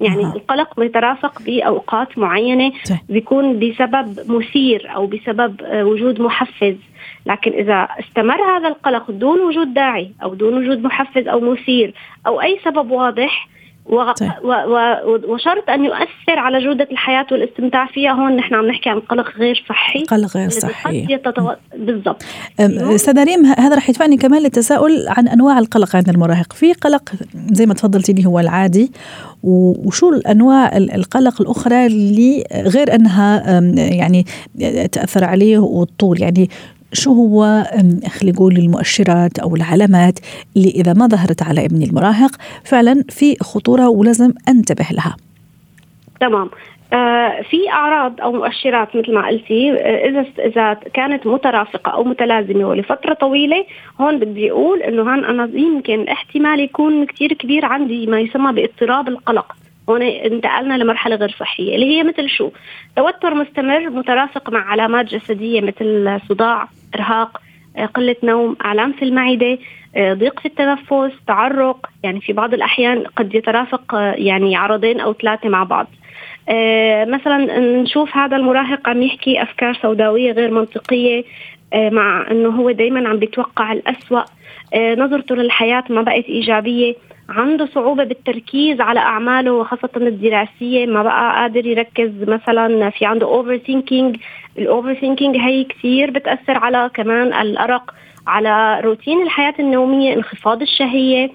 يعني 0.00 0.24
أه. 0.24 0.32
القلق 0.36 0.80
بيترافق 0.80 1.42
بأوقات 1.42 2.18
معينة 2.18 2.72
بيكون 3.08 3.58
بسبب 3.58 4.30
مثير 4.30 4.94
أو 4.94 5.06
بسبب 5.06 5.62
آه 5.62 5.84
وجود 5.84 6.20
محفز 6.20 6.76
لكن 7.26 7.52
إذا 7.52 7.88
استمر 8.00 8.42
هذا 8.56 8.68
القلق 8.68 9.10
دون 9.10 9.40
وجود 9.40 9.74
داعي 9.74 10.12
أو 10.22 10.34
دون 10.34 10.54
وجود 10.54 10.82
محفز 10.82 11.28
أو 11.28 11.40
مثير 11.40 11.94
أو 12.26 12.42
أي 12.42 12.58
سبب 12.64 12.90
واضح 12.90 13.48
طيب. 13.90 14.32
و... 14.44 14.48
و... 14.48 15.34
وشرط 15.34 15.70
أن 15.70 15.84
يؤثر 15.84 16.38
على 16.38 16.64
جودة 16.64 16.88
الحياة 16.90 17.26
والاستمتاع 17.32 17.86
فيها. 17.86 18.12
هون 18.12 18.36
نحن 18.36 18.54
عم 18.54 18.66
نحكي 18.66 18.90
عن 18.90 19.00
قلق 19.00 19.36
غير 19.38 19.64
صحي. 19.68 20.04
قلق 20.04 20.36
غير 20.36 20.50
صحي. 20.50 21.06
يتطو... 21.10 21.52
بالضبط. 21.76 22.22
أستاذة 22.60 23.24
ريم 23.24 23.46
هذا 23.46 23.76
رح 23.76 23.88
يدفعني 23.88 24.16
كمان 24.16 24.42
للتساؤل 24.42 25.06
عن 25.08 25.28
أنواع 25.28 25.58
القلق 25.58 25.96
عند 25.96 26.08
المراهق. 26.08 26.52
في 26.52 26.72
قلق 26.72 27.12
زي 27.52 27.66
ما 27.66 27.74
تفضلتي 27.74 28.12
لي 28.12 28.26
هو 28.26 28.40
العادي 28.40 28.92
وشو 29.42 30.08
الأنواع 30.08 30.76
القلق 30.76 31.40
الأخرى 31.40 31.86
اللي 31.86 32.44
غير 32.54 32.94
أنها 32.94 33.60
يعني 33.76 34.26
تأثر 34.92 35.24
عليه 35.24 35.58
والطول؟ 35.58 36.22
يعني 36.22 36.50
شو 36.96 37.12
هو 37.12 37.64
خلينا 38.08 38.36
نقول 38.36 38.56
المؤشرات 38.56 39.38
أو 39.38 39.56
العلامات 39.56 40.18
اللي 40.56 40.70
إذا 40.70 40.92
ما 40.92 41.06
ظهرت 41.06 41.42
على 41.42 41.66
إبني 41.66 41.84
المراهق 41.84 42.30
فعلا 42.64 43.04
في 43.08 43.36
خطورة 43.40 43.88
ولازم 43.88 44.32
أنتبه 44.48 44.86
لها. 44.92 45.16
تمام. 46.20 46.50
آه 46.92 47.42
في 47.50 47.70
أعراض 47.70 48.20
أو 48.20 48.32
مؤشرات 48.32 48.96
مثل 48.96 49.14
ما 49.14 49.26
قلتي 49.26 49.72
آه 49.72 50.08
إذا 50.08 50.26
إذا 50.38 50.74
كانت 50.74 51.26
مترافقة 51.26 51.90
أو 51.92 52.04
متلازمة 52.04 52.68
ولفترة 52.68 53.14
طويلة 53.14 53.64
هون 54.00 54.18
بدي 54.18 54.50
أقول 54.50 54.82
إنه 54.82 55.02
هون 55.02 55.24
أنا 55.24 55.50
يمكن 55.54 56.00
الاحتمال 56.00 56.60
يكون 56.60 57.06
كثير 57.06 57.32
كبير 57.32 57.64
عندي 57.64 58.06
ما 58.06 58.20
يسمى 58.20 58.52
باضطراب 58.52 59.08
القلق. 59.08 59.56
انتقلنا 59.88 60.74
لمرحلة 60.74 61.16
غير 61.16 61.36
صحية 61.40 61.74
اللي 61.74 61.86
هي 61.86 62.02
مثل 62.02 62.28
شو؟ 62.28 62.50
توتر 62.96 63.34
مستمر 63.34 63.90
مترافق 63.90 64.50
مع 64.50 64.70
علامات 64.70 65.06
جسدية 65.06 65.60
مثل 65.60 66.20
صداع 66.28 66.68
إرهاق 66.94 67.40
آه، 67.76 67.86
قلة 67.86 68.16
نوم 68.22 68.56
آلام 68.66 68.92
في 68.92 69.04
المعدة 69.04 69.58
آه، 69.96 70.14
ضيق 70.14 70.40
في 70.40 70.46
التنفس 70.46 71.12
تعرق 71.26 71.90
يعني 72.02 72.20
في 72.20 72.32
بعض 72.32 72.54
الأحيان 72.54 73.04
قد 73.16 73.34
يترافق 73.34 73.94
آه، 73.94 74.14
يعني 74.14 74.56
عرضين 74.56 75.00
أو 75.00 75.12
ثلاثة 75.12 75.48
مع 75.48 75.64
بعض. 75.64 75.86
مثلا 77.06 77.58
نشوف 77.82 78.16
هذا 78.16 78.36
المراهق 78.36 78.88
عم 78.88 79.02
يحكي 79.02 79.42
أفكار 79.42 79.74
سوداوية 79.82 80.32
غير 80.32 80.50
منطقية 80.50 81.24
مع 81.74 82.26
أنه 82.30 82.48
هو 82.48 82.70
دايما 82.70 83.08
عم 83.08 83.16
بيتوقع 83.18 83.72
الأسوأ. 83.72 84.22
نظرته 84.74 85.34
للحياة 85.34 85.84
ما 85.90 86.02
بقت 86.02 86.24
إيجابية. 86.24 86.94
عنده 87.28 87.68
صعوبة 87.74 88.04
بالتركيز 88.04 88.80
على 88.80 89.00
أعماله 89.00 89.52
وخاصة 89.52 89.88
الدراسية 89.96 90.86
ما 90.86 91.02
بقى 91.02 91.40
قادر 91.40 91.66
يركز 91.66 92.10
مثلا 92.20 92.90
في 92.90 93.06
عنده 93.06 93.26
overthinking 93.26 94.16
ال 94.58 94.94
overthinking 94.94 95.36
هي 95.36 95.64
كثير 95.64 96.10
بتأثر 96.10 96.58
على 96.58 96.90
كمان 96.94 97.26
الأرق 97.26 97.94
على 98.26 98.80
روتين 98.80 99.22
الحياة 99.22 99.54
اليومية 99.58 100.14
انخفاض 100.14 100.62
الشهية. 100.62 101.30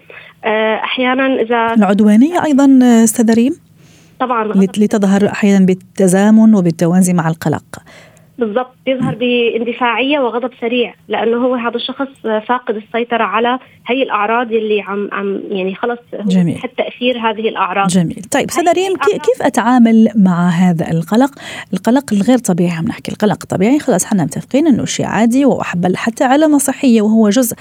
آه، 0.46 0.76
أحيانا 0.76 1.42
إذا 1.42 1.74
العدوانية 1.74 2.46
أيضا 2.46 2.80
أستاذة 3.04 3.34
ريم؟ 3.34 3.56
طبعا. 4.20 4.44
لتظهر 4.78 5.28
أحيانا 5.28 5.66
بالتزامن 5.66 6.56
وبالتوازي 6.56 7.14
مع 7.14 7.28
القلق. 7.28 7.64
بالضبط 8.42 8.74
بيظهر 8.86 9.16
باندفاعية 9.16 10.20
وغضب 10.20 10.52
سريع 10.62 10.94
لأنه 11.08 11.38
هو 11.38 11.56
هذا 11.56 11.76
الشخص 11.76 12.08
فاقد 12.24 12.76
السيطرة 12.76 13.24
على 13.24 13.60
هي 13.88 14.04
الأعراض 14.04 14.52
اللي 14.52 14.82
عم 14.82 15.10
عم 15.12 15.42
يعني 15.50 15.76
خلص 15.76 16.00
جميل. 16.26 16.56
تحت 16.56 16.70
تأثير 16.78 17.18
هذه 17.18 17.50
الأعراض. 17.50 17.88
جميل. 17.88 18.22
طيب 18.32 18.50
استاذه 18.50 18.72
ريم 18.72 18.98
كيف 18.98 19.42
أتعامل 19.42 20.08
مع 20.16 20.50
هذا 20.50 20.92
القلق؟ 20.92 21.32
القلق 21.74 22.14
الغير 22.14 22.38
طبيعي 22.38 22.72
عم 22.72 22.86
نحكي 22.86 23.12
القلق 23.12 23.46
طبيعي. 23.46 23.80
خلاص 23.80 24.06
إحنا 24.06 24.24
متفقين 24.24 24.68
إنه 24.68 24.86
شيء 24.86 25.06
عادي 25.06 25.46
وحبل 25.46 25.98
حتى 25.98 26.24
علامه 26.24 26.58
صحيه 26.58 27.02
وهو 27.02 27.30
جزء 27.30 27.56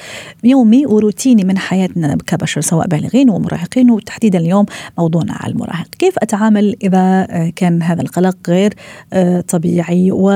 يومي 0.44 0.87
وروتيني 0.87 1.44
من 1.44 1.58
حياتنا 1.58 2.16
كبشر 2.26 2.60
سواء 2.60 2.87
بالغين 2.87 3.30
ومراهقين. 3.30 3.90
وتحديدا 3.90 4.38
اليوم 4.38 4.66
موضوعنا 4.99 5.32
على 5.40 5.52
المراهق. 5.52 5.88
كيف 5.99 6.14
أتعامل 6.18 6.76
إذا 6.82 7.26
كان 7.56 7.82
هذا 7.82 8.02
القلق 8.02 8.37
غير 8.49 8.72
آه، 9.12 9.40
طبيعي؟ 9.40 10.12
و 10.12 10.30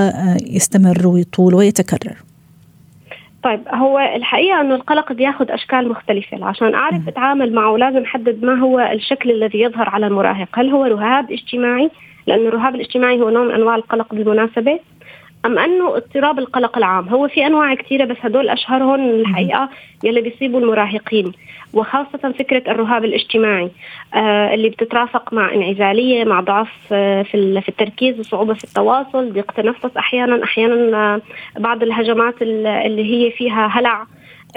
يستمر 0.46 1.06
ويطول 1.06 1.54
ويتكرر. 1.54 2.16
طيب 3.42 3.60
هو 3.68 3.98
الحقيقة 4.16 4.60
أنه 4.60 4.74
القلق 4.74 5.12
بياخذ 5.12 5.50
أشكال 5.50 5.88
مختلفة. 5.88 6.44
عشان 6.44 6.74
أعرف 6.74 7.08
أتعامل 7.08 7.52
معه 7.52 7.76
لازم 7.76 8.02
أحدد 8.02 8.44
ما 8.44 8.60
هو 8.60 8.80
الشكل 8.80 9.30
الذي 9.30 9.60
يظهر 9.60 9.88
على 9.88 10.06
المراهق. 10.06 10.48
هل 10.58 10.70
هو 10.70 10.84
رهاب 10.84 11.32
اجتماعي؟ 11.32 11.90
لأنه 12.26 12.48
الرهاب 12.48 12.74
الاجتماعي 12.74 13.20
هو 13.20 13.30
نوع 13.30 13.44
من 13.44 13.54
أنواع 13.54 13.76
القلق 13.76 14.14
بالمناسبة. 14.14 14.78
أم 15.44 15.58
أنه 15.58 15.96
اضطراب 15.96 16.38
القلق 16.38 16.76
العام؟ 16.78 17.08
هو 17.08 17.28
في 17.28 17.46
أنواع 17.46 17.74
كثيرة 17.74 18.04
بس 18.04 18.16
هدول 18.20 18.48
اشهرهم 18.48 19.10
الحقيقة 19.10 19.68
يلي 20.04 20.20
بيصيبوا 20.20 20.60
المراهقين 20.60 21.32
وخاصة 21.72 22.32
فكرة 22.38 22.70
الرهاب 22.72 23.04
الاجتماعي 23.04 23.70
آه 24.14 24.54
اللي 24.54 24.68
بتترافق 24.68 25.32
مع 25.32 25.54
انعزالية 25.54 26.24
مع 26.24 26.40
ضعف 26.40 26.72
آه 26.92 27.22
في 27.22 27.60
في 27.60 27.68
التركيز 27.68 28.20
وصعوبة 28.20 28.54
في 28.54 28.64
التواصل 28.64 29.32
ضيق 29.32 29.52
تنفس 29.52 29.96
أحيانا 29.96 30.44
أحيانا 30.44 30.96
آه 31.14 31.20
بعض 31.60 31.82
الهجمات 31.82 32.42
اللي 32.42 33.04
هي 33.04 33.30
فيها 33.30 33.66
هلع 33.66 34.06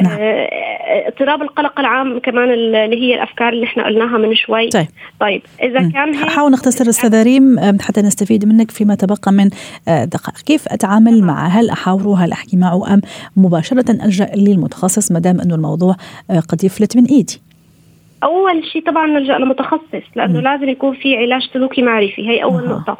نعم. 0.01 0.17
آه، 0.19 1.07
اضطراب 1.07 1.41
القلق 1.41 1.79
العام 1.79 2.19
كمان 2.19 2.49
اللي 2.53 3.01
هي 3.01 3.15
الأفكار 3.15 3.49
اللي 3.49 3.65
إحنا 3.65 3.85
قلناها 3.85 4.17
من 4.17 4.35
شوي. 4.35 4.69
طيب. 4.69 4.87
طيب 5.19 5.41
إذا 5.63 5.79
كان 5.79 6.15
هيك 6.15 6.29
حاول 6.29 6.51
نختصر 6.51 6.89
استاذه 6.89 7.23
ريم 7.23 7.59
حتى 7.81 8.01
نستفيد 8.01 8.45
منك 8.45 8.71
فيما 8.71 8.95
تبقى 8.95 9.31
من 9.31 9.49
آه، 9.87 10.05
دقائق. 10.05 10.37
كيف 10.45 10.67
أتعامل 10.67 11.23
مع 11.23 11.47
هل 11.47 11.69
احاوره 11.69 12.17
هل 12.17 12.31
أحكي 12.31 12.57
معه 12.57 12.93
أم 12.93 13.01
مباشرة 13.37 13.91
ألجأ 13.91 14.29
للمتخصص 14.35 15.11
ما 15.11 15.19
دام 15.19 15.41
أنه 15.41 15.55
الموضوع 15.55 15.95
آه، 16.31 16.39
قد 16.39 16.63
يفلت 16.63 16.97
من 16.97 17.05
إيدي؟ 17.05 17.41
أول 18.23 18.65
شيء 18.73 18.85
طبعا 18.85 19.07
نلجأ 19.07 19.37
لمتخصص 19.37 20.03
لأنه 20.15 20.39
م. 20.39 20.43
لازم 20.43 20.69
يكون 20.69 20.95
في 20.95 21.17
علاج 21.17 21.41
سلوكي 21.53 21.81
معرفي. 21.81 22.29
هي 22.29 22.43
أول 22.43 22.65
أه. 22.65 22.69
نقطة. 22.69 22.97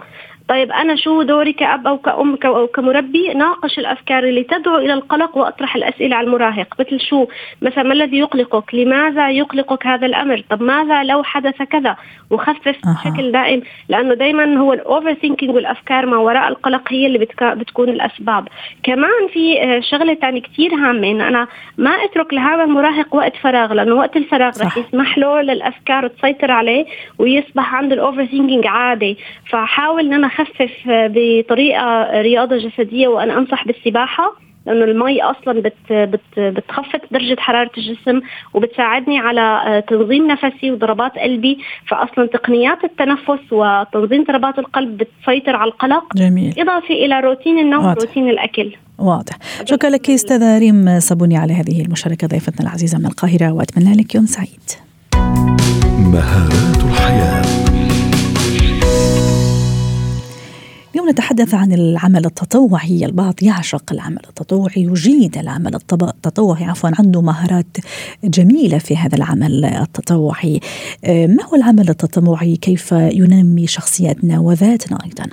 طيب 0.50 0.72
أنا 0.72 0.96
شو 0.96 1.22
دوري 1.22 1.54
كأب 1.54 1.88
أو 1.88 1.98
كأم 1.98 2.38
أو 2.46 2.68
كمربي؟ 2.68 3.34
ناقش 3.34 3.80
الأفكار 3.80 4.24
اللي 4.24 4.44
تدعو 4.44 4.78
إلى 4.78 4.94
القلق 4.94 5.38
وأطرح 5.38 5.76
الأسئلة 5.76 6.16
على 6.16 6.28
المراهق. 6.28 6.68
مثل 6.80 7.00
شو؟ 7.00 7.28
مثلا 7.62 7.84
ما 7.84 7.94
الذي 7.94 8.18
يقلقك؟ 8.18 8.76
لماذا 8.76 9.30
يقلقك 9.30 9.88
هذا 9.88 10.06
الأمر؟ 10.06 10.44
طب 10.50 10.62
ماذا 10.62 11.04
لو 11.04 11.24
حدث 11.24 11.62
كذا؟ 11.62 11.96
وخفف 12.30 12.68
أه. 12.68 12.94
بشكل 12.94 13.32
دائم 13.32 13.62
لأنه 13.90 14.14
دائما 14.14 14.58
هو 14.58 14.74
ال 14.74 15.14
overthinking 15.14 15.56
والأفكار 15.56 16.06
ما 16.06 16.18
وراء 16.18 16.48
القلق 16.48 16.94
هي 16.94 17.08
اللي 17.08 17.28
بتكون 17.42 17.90
الأسباب. 17.90 18.48
كمان 18.84 19.28
في 19.34 19.64
آه، 19.64 19.80
شغلة 19.80 20.14
ثانية 20.14 20.42
كثير 20.42 20.74
هامة 20.74 21.12
إن 21.12 21.22
أنا 21.22 21.48
ما 21.78 21.92
أترك 21.92 22.34
لهذا 22.34 22.64
المراهق 22.64 23.16
وقت 23.16 23.36
فراغ 23.36 23.74
لأنه 23.74 23.96
وقت 23.96 24.18
الفراغ 24.18 24.52
رح 24.62 24.78
يسمح 24.78 25.18
له 25.18 25.42
للأفكار 25.42 26.08
تسيطر 26.08 26.52
عليه 26.52 26.86
ويصبح 27.20 27.76
عنده 27.76 27.96
ال 27.96 28.26
overthinking 28.26 28.68
عادي. 28.68 29.18
فحاول 29.50 30.06
إن 30.06 30.14
أنا 30.14 30.28
أخفف 30.40 30.72
بطريقة 30.88 32.22
رياضة 32.22 32.58
جسدية 32.58 33.08
وأنا 33.08 33.38
أنصح 33.38 33.68
بالسباحة 33.68 34.36
لأنه 34.66 34.86
المي 34.86 35.22
أصلا 35.22 35.62
بت 35.62 35.74
بت 35.92 36.40
بتخفض 36.40 37.00
درجة 37.12 37.36
حرارة 37.40 37.72
الجسم 37.78 38.22
وبتساعدني 38.54 39.20
على 39.20 39.84
تنظيم 39.90 40.28
نفسي 40.28 40.72
وضربات 40.72 41.12
قلبي 41.18 41.58
فأصلا 41.88 42.26
تقنيات 42.28 42.84
التنفس 42.84 43.40
وتنظيم 43.52 44.24
ضربات 44.24 44.60
القلب 44.60 44.98
بتسيطر 44.98 45.56
على 45.56 45.72
القلق. 45.72 46.16
جميل. 46.16 46.54
إضافة 46.58 46.94
إلى 46.94 47.20
روتين 47.20 47.60
النوم 47.60 47.86
وروتين 47.86 48.30
الأكل. 48.30 48.76
واضح. 49.00 49.38
شكرا 49.66 49.90
لك 49.90 50.10
أستاذة 50.10 50.60
ريم 50.60 51.00
صابوني 51.00 51.38
على 51.38 51.54
هذه 51.54 51.82
المشاركة 51.82 52.28
ضيفتنا 52.28 52.68
العزيزة 52.68 52.98
من 52.98 53.06
القاهرة 53.06 53.52
وأتمنى 53.52 53.94
لك 53.94 54.16
يوم 54.16 54.26
سعيد. 54.26 54.62
مهارات 56.14 56.84
الحياة. 56.84 57.67
اليوم 61.08 61.20
نتحدث 61.20 61.54
عن 61.54 61.74
العمل 61.74 62.26
التطوعي 62.26 63.06
البعض 63.06 63.34
يعشق 63.42 63.84
العمل 63.92 64.20
التطوعي 64.30 64.72
يجيد 64.78 65.38
العمل 65.38 65.76
التطوعي 65.76 66.64
عفوا 66.64 66.90
عنده 67.00 67.22
مهارات 67.22 67.78
جميلة 68.24 68.78
في 68.78 68.98
هذا 68.98 69.16
العمل 69.16 69.66
التطوعي. 69.66 70.60
آه، 71.06 71.28
ما 71.28 71.44
هو 71.44 71.56
العمل 71.56 71.90
التطوعي؟ 71.90 72.56
كيف 72.56 72.92
ينمي 72.92 73.68
شخصيتنا 73.68 74.40
وذاتنا 74.40 74.98
أيضا؟ 75.06 75.24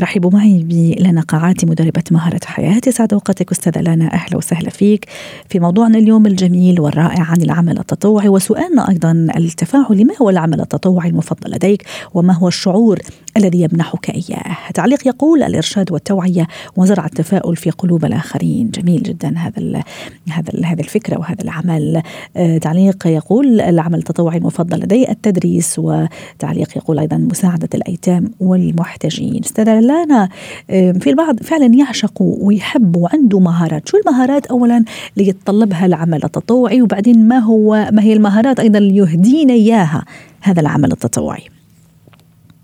رحبوا 0.00 0.30
معي 0.30 0.62
بلنا 0.62 1.20
قاعاتي 1.20 1.66
مدربة 1.66 2.04
مهارة 2.10 2.40
حياة. 2.44 2.80
سعد 2.88 3.14
وقتك 3.14 3.50
أستاذة 3.50 3.80
لانا 3.80 4.12
أهلا 4.12 4.36
وسهلا 4.36 4.70
فيك. 4.70 5.06
في 5.48 5.60
موضوعنا 5.60 5.98
اليوم 5.98 6.26
الجميل 6.26 6.80
والرائع 6.80 7.22
عن 7.22 7.42
العمل 7.42 7.78
التطوعي 7.78 8.28
وسؤالنا 8.28 8.88
أيضا 8.88 9.26
التفاعلي 9.36 10.04
ما 10.04 10.14
هو 10.22 10.30
العمل 10.30 10.60
التطوعي 10.60 11.08
المفضل 11.08 11.50
لديك؟ 11.50 11.84
وما 12.14 12.34
هو 12.34 12.48
الشعور 12.48 12.98
الذي 13.36 13.60
يمنحك 13.62 14.10
إياه. 14.10 14.56
تعليق 14.74 15.06
يقول 15.06 15.42
الإرشاد 15.42 15.92
والتوعية 15.92 16.46
وزرع 16.76 17.04
التفاؤل 17.04 17.56
في 17.56 17.70
قلوب 17.70 18.04
الآخرين. 18.04 18.70
جميل 18.70 19.02
جدا 19.02 19.38
هذا 19.38 19.58
ال 19.58 19.82
هذا 20.28 20.52
ال 20.54 20.66
هذه 20.66 20.80
الفكرة 20.80 21.18
وهذا 21.18 21.42
العمل. 21.42 22.02
آه 22.36 22.58
تعليق 22.58 23.06
يقول 23.06 23.60
العمل 23.60 23.98
التطوعي 23.98 24.38
المفضل 24.38 24.78
لدي 24.78 25.10
التدريس 25.10 25.78
وتعليق 25.78 26.76
يقول 26.76 26.98
أيضا 26.98 27.16
مساعدة 27.16 27.68
الأيتام 27.74 28.30
والمحتاجين. 28.40 29.40
لانا 29.58 30.28
آه 30.70 30.92
في 30.92 31.10
البعض 31.10 31.42
فعلا 31.42 31.74
يعشق 31.74 32.12
ويحب 32.18 32.96
وعنده 32.96 33.38
مهارات. 33.38 33.88
شو 33.88 33.96
المهارات 33.96 34.46
أولا 34.46 34.84
اللي 35.16 35.28
يتطلبها 35.28 35.86
العمل 35.86 36.24
التطوعي؟ 36.24 36.82
وبعدين 36.82 37.28
ما 37.28 37.38
هو 37.38 37.88
ما 37.92 38.02
هي 38.02 38.12
المهارات 38.12 38.60
أيضا 38.60 38.78
اللي 38.78 38.96
يهدينا 38.96 39.52
إياها 39.52 40.04
هذا 40.40 40.60
العمل 40.60 40.92
التطوعي؟ 40.92 41.59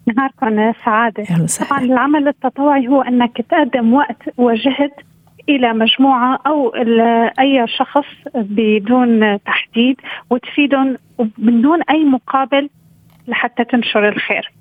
نهاركم 0.06 0.72
سعادة. 0.84 1.24
طبعا 1.70 1.80
العمل 1.80 2.28
التطوعي 2.28 2.88
هو 2.88 3.02
أنك 3.02 3.40
تقدم 3.48 3.94
وقت 3.94 4.22
وجهد 4.36 4.90
إلى 5.48 5.72
مجموعة 5.72 6.38
أو 6.46 6.68
أي 7.40 7.66
شخص 7.66 8.06
بدون 8.34 9.42
تحديد 9.42 10.00
وتفيدهم 10.30 10.96
من 11.38 11.62
دون 11.62 11.82
أي 11.90 12.04
مقابل 12.04 12.68
لحتى 13.28 13.64
تنشر 13.64 14.08
الخير. 14.08 14.52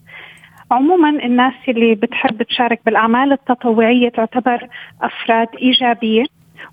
عموما 0.72 1.10
الناس 1.10 1.54
اللي 1.68 1.96
بتحب 1.96 2.44
تشارك 2.44 2.82
بالأعمال 2.86 3.32
التطوعية 3.32 4.10
تعتبر 4.10 4.68
أفراد 5.02 5.48
إيجابية. 5.62 6.24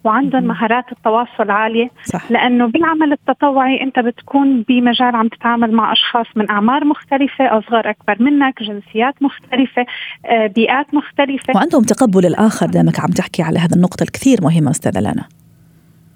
وعندهم 0.04 0.44
مهارات 0.44 0.84
التواصل 0.92 1.50
عالية. 1.50 1.90
صح. 2.04 2.30
لأنه 2.30 2.66
بالعمل 2.66 3.12
التطوعي 3.12 3.82
أنت 3.82 3.98
بتكون 3.98 4.62
بمجال 4.68 5.16
عم 5.16 5.28
تتعامل 5.28 5.72
مع 5.72 5.92
أشخاص 5.92 6.26
من 6.36 6.50
أعمار 6.50 6.84
مختلفة 6.84 7.58
اصغر 7.58 7.90
أكبر 7.90 8.22
منك 8.22 8.62
جنسيات 8.62 9.14
مختلفة 9.22 9.86
آه، 10.26 10.46
بيئات 10.46 10.94
مختلفة. 10.94 11.54
وعندهم 11.56 11.82
تقبل 11.82 12.26
الآخر 12.26 12.66
دامك 12.66 13.00
عم 13.00 13.10
تحكي 13.10 13.42
على 13.42 13.58
هذا 13.58 13.76
النقطة 13.76 14.02
الكثير 14.02 14.38
مهمة 14.42 14.70
أستاذة 14.70 15.00
لنا 15.00 15.41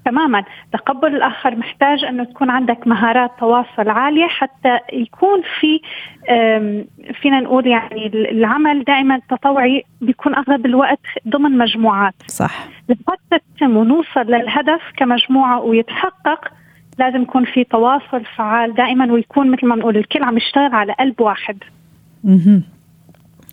تماما. 0.07 0.43
تقبل 0.73 1.15
الآخر 1.15 1.55
محتاج 1.55 2.03
أنه 2.03 2.23
تكون 2.23 2.49
عندك 2.49 2.87
مهارات 2.87 3.31
تواصل 3.39 3.89
عالية 3.89 4.27
حتى 4.27 4.79
يكون 4.93 5.41
في 5.59 5.81
فينا 7.21 7.39
نقول 7.39 7.67
يعني 7.67 8.07
العمل 8.13 8.83
دائما 8.83 9.15
التطوعي 9.15 9.83
بيكون 10.01 10.35
أغلب 10.35 10.65
الوقت 10.65 10.99
ضمن 11.27 11.57
مجموعات. 11.57 12.13
صح. 12.27 12.67
لحتى 12.89 13.45
تتم 13.57 13.77
ونوصل 13.77 14.21
للهدف 14.21 14.81
كمجموعة 14.97 15.59
ويتحقق 15.59 16.47
لازم 16.99 17.21
يكون 17.21 17.45
في 17.45 17.63
تواصل 17.63 18.25
فعال 18.35 18.75
دائما 18.75 19.13
ويكون 19.13 19.51
مثل 19.51 19.67
ما 19.67 19.75
نقول 19.75 19.97
الكل 19.97 20.23
عم 20.23 20.37
يشتغل 20.37 20.75
على 20.75 20.93
قلب 20.93 21.21
واحد. 21.21 21.57
أها 22.25 22.61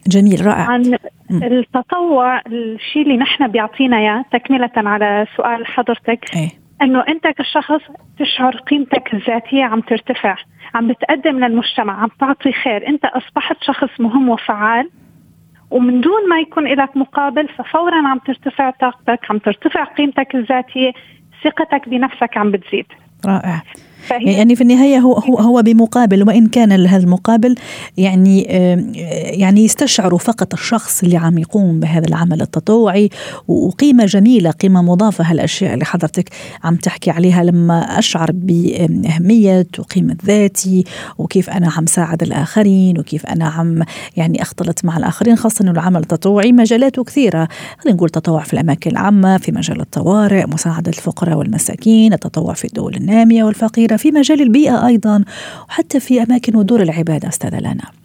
جميل 0.06 0.46
رائع. 0.46 0.70
عن 0.70 0.96
التطوع 1.42 2.40
الشيء 2.46 3.02
اللي 3.02 3.16
نحن 3.16 3.48
بيعطينا 3.48 3.98
إياه 3.98 4.24
تكملة 4.32 4.70
على 4.76 5.26
سؤال 5.36 5.66
حضرتك 5.66 6.36
إيه؟ 6.36 6.48
إنه 6.82 7.04
أنت 7.08 7.26
كشخص 7.26 7.80
تشعر 8.18 8.56
قيمتك 8.56 9.14
الذاتية 9.14 9.64
عم 9.64 9.80
ترتفع 9.80 10.36
عم 10.74 10.88
بتقدم 10.88 11.44
للمجتمع 11.44 12.02
عم 12.02 12.08
تعطي 12.20 12.52
خير 12.52 12.88
أنت 12.88 13.04
أصبحت 13.04 13.56
شخص 13.60 14.00
مهم 14.00 14.28
وفعال 14.28 14.90
ومن 15.70 16.00
دون 16.00 16.28
ما 16.28 16.40
يكون 16.40 16.66
لك 16.66 16.96
مقابل 16.96 17.48
ففورا 17.48 18.08
عم 18.08 18.18
ترتفع 18.18 18.70
طاقتك 18.70 19.30
عم 19.30 19.38
ترتفع 19.38 19.84
قيمتك 19.84 20.34
الذاتية 20.34 20.92
ثقتك 21.44 21.88
بنفسك 21.88 22.36
عم 22.36 22.50
بتزيد. 22.50 22.86
رائع. 23.26 23.62
يعني 24.10 24.56
في 24.56 24.62
النهاية 24.62 24.98
هو 24.98 25.14
هو 25.14 25.38
هو 25.38 25.62
بمقابل 25.62 26.22
وإن 26.28 26.46
كان 26.46 26.86
هذا 26.86 27.04
المقابل 27.04 27.54
يعني 27.96 28.42
يعني 29.44 29.64
يستشعر 29.64 30.18
فقط 30.18 30.52
الشخص 30.52 31.02
اللي 31.02 31.16
عم 31.16 31.38
يقوم 31.38 31.80
بهذا 31.80 32.06
العمل 32.08 32.42
التطوعي 32.42 33.10
وقيمة 33.48 34.04
جميلة 34.04 34.50
قيمة 34.50 34.82
مضافة 34.82 35.24
هالأشياء 35.24 35.74
اللي 35.74 35.84
حضرتك 35.84 36.30
عم 36.64 36.76
تحكي 36.76 37.10
عليها 37.10 37.44
لما 37.44 37.98
أشعر 37.98 38.30
بأهمية 38.32 39.66
وقيمة 39.78 40.16
ذاتي 40.26 40.84
وكيف 41.18 41.50
أنا 41.50 41.72
عم 41.76 41.86
ساعد 41.86 42.22
الآخرين 42.22 42.98
وكيف 42.98 43.26
أنا 43.26 43.44
عم 43.44 43.82
يعني 44.16 44.42
أختلط 44.42 44.84
مع 44.84 44.96
الآخرين 44.96 45.36
خاصة 45.36 45.62
إنه 45.62 45.70
العمل 45.70 46.00
التطوعي 46.00 46.52
مجالاته 46.52 47.04
كثيرة. 47.04 47.48
خلينا 47.78 47.96
نقول 47.96 48.08
تطوع 48.10 48.42
في 48.42 48.52
الأماكن 48.52 48.90
العامة 48.90 49.38
في 49.38 49.52
مجال 49.52 49.80
الطوارئ 49.80 50.46
مساعدة 50.46 50.88
الفقراء 50.88 51.38
والمساكين 51.38 52.12
التطوع 52.12 52.54
في 52.54 52.64
الدول 52.64 52.94
النامية 52.96 53.44
والفقيرة. 53.44 53.93
في 53.96 54.10
مجال 54.10 54.42
البيئة 54.42 54.86
أيضا 54.86 55.24
وحتى 55.68 56.00
في 56.00 56.22
أماكن 56.22 56.56
ودور 56.56 56.82
العبادة 56.82 57.28
أستاذة 57.28 57.60
لنا 57.60 58.04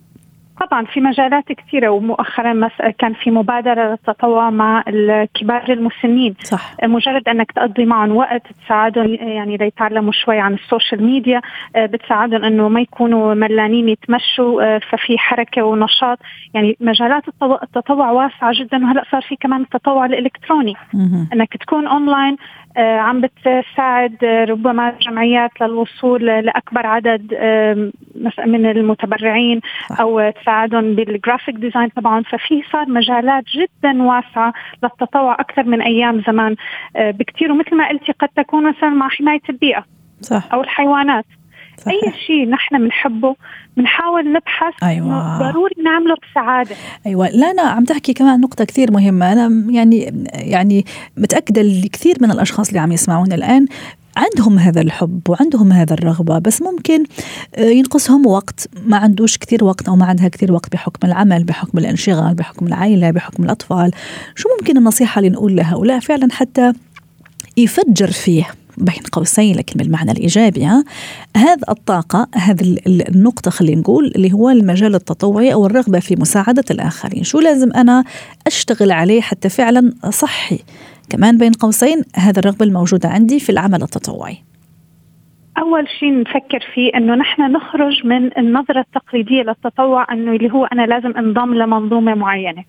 طبعا 0.60 0.86
في 0.86 1.02
مجالات 1.02 1.52
كثيرة 1.52 1.90
ومؤخرا 1.90 2.70
كان 3.00 3.14
في 3.14 3.32
مبادرة 3.32 3.90
للتطوع 3.90 4.50
مع 4.50 4.84
الكبار 4.88 5.72
المسنين. 5.74 6.36
صح. 6.44 6.76
مجرد 6.84 7.30
أنك 7.30 7.52
تقضي 7.52 7.86
معهم 7.86 8.16
وقت 8.16 8.42
تساعدهم 8.66 9.14
يعني 9.14 9.58
ليتعلموا 9.58 10.12
شوي 10.12 10.40
عن 10.40 10.54
ال 10.54 10.61
social 10.61 11.04
media 11.04 11.42
آه، 11.76 11.86
بتساعدهم 11.86 12.44
أنه 12.44 12.70
ما 12.70 12.82
يكونوا 12.82 13.34
ملانين 13.34 13.90
يتمشوا 13.90 14.64
آه، 14.64 14.80
ففي 14.92 15.18
حركة 15.18 15.64
ونشاط. 15.64 16.20
يعني 16.54 16.78
مجالات 16.80 17.24
التطوع 17.64 18.12
واسعة 18.12 18.52
جدا 18.60 18.78
وهلأ 18.78 19.04
صار 19.12 19.22
في 19.22 19.36
كمان 19.36 19.62
التطوع 19.62 20.06
الإلكتروني. 20.06 20.74
أنك 21.34 21.58
تكون 21.58 21.88
أونلاين 21.88 22.38
عم 22.78 23.22
بتساعد 23.22 24.26
ربما 24.26 24.94
جمعيات 25.02 25.52
للوصول 25.62 26.26
لأكبر 26.26 26.86
عدد 26.86 27.34
من 28.46 28.66
المتبرعين 28.66 29.62
أو 30.00 30.32
تساعدهم 30.42 30.96
بال 30.96 31.09
graphic 31.09 31.56
design 31.56 31.90
طبعا 31.90 32.24
ففي 32.24 32.64
صار 32.72 32.90
مجالات 32.90 33.44
جدا 33.56 34.04
واسعة 34.04 34.54
للتطوع 34.84 35.34
أكثر 35.34 35.64
من 35.64 35.82
أيام 35.82 36.24
زمان 36.28 36.56
آه، 36.96 37.12
بكثير 37.12 37.52
ومثل 37.52 37.76
ما 37.76 37.90
قلتي 37.90 38.12
قد 38.12 38.30
تكون 38.36 38.70
مثلا 38.70 38.90
مع 38.90 39.10
حماية 39.10 39.42
البيئة 39.50 39.86
صح. 40.22 40.54
أو 40.54 40.62
الحيوانات. 40.62 41.26
صحيح. 41.86 42.04
اي 42.04 42.14
شيء 42.28 42.50
نحن 42.50 42.78
بنحبه 42.78 43.36
بنحاول 43.78 44.34
نبحث 44.34 44.74
أيوة. 44.84 45.40
ضروري 45.40 45.76
نعمله 45.84 46.16
بسعادة. 46.32 46.76
أيوه. 47.06 47.30
لا 47.30 47.52
أنا 47.52 47.62
عم 47.62 47.84
تحكي 47.84 48.14
كمان 48.14 48.42
نقطة 48.42 48.66
كثير 48.66 48.92
مهمة. 48.92 49.34
أنا 49.34 49.72
يعني 49.72 50.28
يعني 50.34 50.86
متأكدة 51.18 51.62
الكثير 51.62 52.16
من 52.22 52.32
الأشخاص 52.32 52.68
اللي 52.68 52.80
عم 52.80 52.92
يسمعونا 52.92 53.36
الآن 53.36 53.66
عندهم 54.18 54.60
هذا 54.60 54.82
الحب 54.82 55.22
وعندهم 55.30 55.72
هذا 55.72 55.94
الرغبة 55.94 56.40
بس 56.40 56.62
ممكن 56.62 57.04
آه، 57.56 57.62
ينقصهم 57.62 58.26
وقت. 58.28 58.70
ما 58.86 58.98
عندوش 58.98 59.38
كثير 59.38 59.64
وقت 59.64 59.88
أو 59.88 59.96
ما 59.96 60.06
عندها 60.06 60.28
كثير 60.28 60.52
وقت 60.52 60.72
بحكم 60.72 61.08
العمل 61.08 61.44
بحكم 61.44 61.78
الانشغال 61.78 62.34
بحكم 62.34 62.68
العائلة 62.68 63.12
بحكم 63.12 63.44
الأطفال. 63.44 63.92
شو 64.36 64.50
ممكن 64.60 64.78
النصيحة 64.78 65.20
اللي 65.20 65.30
نقول 65.30 65.56
لهؤلاء 65.56 66.00
فعلا 66.00 66.28
حتى 66.32 66.74
يفجر 67.58 68.12
فيه؟ 68.12 68.48
بين 68.80 69.04
قوسين 69.12 69.56
لكن 69.56 69.78
بالمعنى 69.78 70.12
الإيجابي 70.12 70.66
ها؟ 70.66 70.84
هذه 71.38 71.62
الطاقة 71.70 72.28
هذه 72.36 72.78
النقطة 72.88 73.52
خلينا 73.52 73.82
نقول 73.82 74.12
اللي 74.16 74.34
هو 74.34 74.50
المجال 74.50 74.96
التطوعي 74.96 75.54
أو 75.54 75.66
الرغبة 75.66 76.00
في 76.00 76.16
مساعدة 76.16 76.64
الآخرين. 76.72 77.24
شو 77.24 77.40
لازم 77.40 77.74
أنا 77.74 78.04
أشتغل 78.48 78.92
عليه 78.92 79.22
حتى 79.22 79.50
فعلا 79.50 79.94
اصحي 80.04 80.60
كمان 81.10 81.38
بين 81.38 81.52
قوسين 81.52 82.04
هذا 82.16 82.40
الرغبة 82.40 82.66
الموجودة 82.66 83.10
عندي 83.10 83.40
في 83.40 83.50
العمل 83.50 83.84
التطوعي. 83.84 84.38
أول 85.58 85.88
شيء 86.00 86.20
نفكر 86.20 86.60
فيه 86.74 86.92
إنه 86.96 87.16
نحن 87.16 87.42
نخرج 87.52 88.06
من 88.06 88.38
النظرة 88.38 88.80
التقليدية 88.80 89.42
للتطوع 89.42 90.14
إنه 90.14 90.32
اللي 90.32 90.52
هو 90.52 90.66
أنا 90.66 90.86
لازم 90.86 91.18
أنضم 91.18 91.54
لمنظومة 91.54 92.16
معينة. 92.16 92.64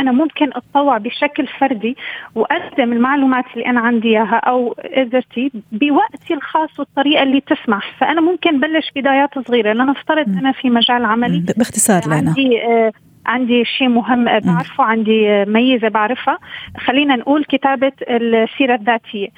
أنا 0.00 0.12
ممكن 0.12 0.50
أتطوع 0.52 0.98
بشكل 0.98 1.46
فردي 1.46 1.96
وأقدم 2.34 2.92
المعلومات 2.92 3.44
اللي 3.54 3.66
أنا 3.66 3.80
عندي 3.80 4.08
إياها 4.08 4.36
أو 4.36 4.74
قدرتي 4.96 5.52
بوقتي 5.72 6.34
الخاص 6.34 6.80
والطريقة 6.80 7.22
اللي 7.22 7.40
تسمح. 7.40 7.94
فأنا 7.98 8.20
ممكن 8.20 8.60
بلش 8.60 8.90
بدايات 8.96 9.38
صغيرة 9.48 9.72
لنفترض 9.72 10.28
أنا 10.38 10.52
في 10.52 10.70
مجال 10.70 11.04
عملي. 11.04 11.44
باختصار 11.56 12.02
لنا. 12.06 12.16
عندي 12.16 12.62
آه 12.62 12.92
عندي 13.26 13.64
شيء 13.64 13.88
مهم 13.88 14.24
بعرفه 14.24 14.84
عندي 14.84 15.44
ميزة 15.44 15.88
بعرفها. 15.88 16.38
خلينا 16.78 17.16
نقول 17.16 17.44
كتابة 17.44 17.92
السيرة 18.02 18.74
الذاتية. 18.74 19.28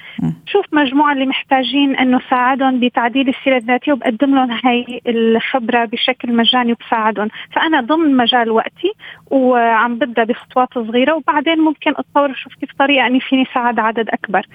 شوف 0.45 0.65
مجموعة 0.73 1.13
اللي 1.13 1.25
محتاجين 1.25 1.95
إنه 1.95 2.19
ساعدهم 2.29 2.79
بتعديل 2.79 3.29
السيرة 3.29 3.57
الذاتية 3.57 3.93
وبقدم 3.93 4.35
لهم 4.35 4.51
هاي 4.51 5.01
الخبرة 5.07 5.85
بشكل 5.85 6.33
مجاني 6.35 6.71
وبساعدهم. 6.71 7.27
فأنا 7.51 7.81
ضمن 7.81 8.17
مجال 8.17 8.51
وقتي 8.51 8.91
وعم 9.31 9.95
ببدا 9.95 10.23
بخطوات 10.23 10.73
صغيرة 10.73 11.13
وبعدين 11.13 11.59
ممكن 11.59 11.91
أتطور 11.91 12.31
أشوف 12.31 12.55
كيف 12.55 12.69
طريقة 12.79 13.07
إني 13.07 13.19
فيني 13.19 13.45
ساعد 13.53 13.79
عدد 13.79 14.09
أكبر. 14.09 14.45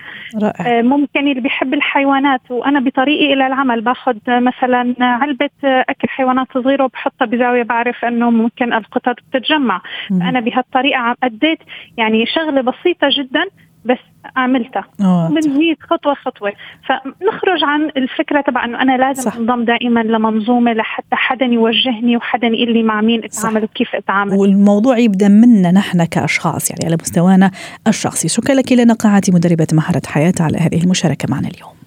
رائع. 0.42 0.78
آه، 0.78 0.82
ممكن 0.82 1.28
اللي 1.28 1.40
بيحب 1.40 1.74
الحيوانات 1.74 2.40
وأنا 2.50 2.80
بطريقي 2.80 3.32
إلى 3.32 3.46
العمل 3.46 3.80
باخذ 3.80 4.16
مثلا 4.28 4.94
علبة 5.00 5.50
أكل 5.64 6.08
حيوانات 6.08 6.46
صغيرة 6.54 6.84
وبحطها 6.84 7.26
بزاوية 7.26 7.62
بعرف 7.62 8.04
إنه 8.04 8.30
ممكن 8.30 8.72
القطط 8.72 9.16
بتتجمع 9.30 9.82
فانا 10.10 10.40
بهالطريقة 10.40 10.98
عم 10.98 11.14
أديت 11.22 11.58
يعني 11.96 12.26
شغلة 12.26 12.60
بسيطة 12.60 13.08
جدا 13.18 13.44
بس 13.84 13.98
عملتها. 14.36 14.84
بنزيد 15.30 15.76
خطوة 15.80 16.14
خطوة. 16.14 16.52
فنخرج 16.88 17.64
عن 17.64 17.90
الفكرة 17.96 18.40
تبع 18.40 18.64
إنه 18.64 18.82
أنا 18.82 18.96
لازم 18.96 19.22
صح. 19.22 19.36
أنضم 19.36 19.64
دائما 19.64 20.00
لمنظومة 20.00 20.72
لحتى 20.72 21.16
حدا 21.16 21.46
يوجهني 21.46 22.16
وحدا 22.16 22.46
يقول 22.46 22.72
لي 22.72 22.82
مع 22.82 23.00
مين 23.00 23.24
أتعامل 23.24 23.64
وكيف 23.64 23.94
أتعامل. 23.94 24.32
والموضوع 24.32 24.98
يبدأ 24.98 25.28
منا 25.28 25.72
نحن 25.72 26.04
كأشخاص 26.04 26.70
يعني 26.70 26.84
على 26.86 26.96
مستوانا 27.00 27.50
الشخصي. 27.88 28.28
شكرا 28.28 28.54
لك 28.54 28.72
لنا 28.72 28.94
قاعتي 28.94 29.32
مدربة 29.32 29.66
مهارة 29.72 30.02
حياة 30.06 30.34
على 30.40 30.58
هذه 30.58 30.84
المشاركة 30.84 31.28
معنا 31.30 31.48
اليوم. 31.48 31.79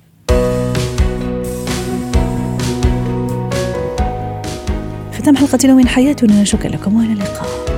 ختام 5.24 5.38
حلقة 5.38 5.74
من 5.74 5.88
حياتنا. 5.88 6.44
شكرا 6.44 6.72
لكم 6.72 6.96
وإلى 6.96 7.14
اللقاء. 7.14 7.73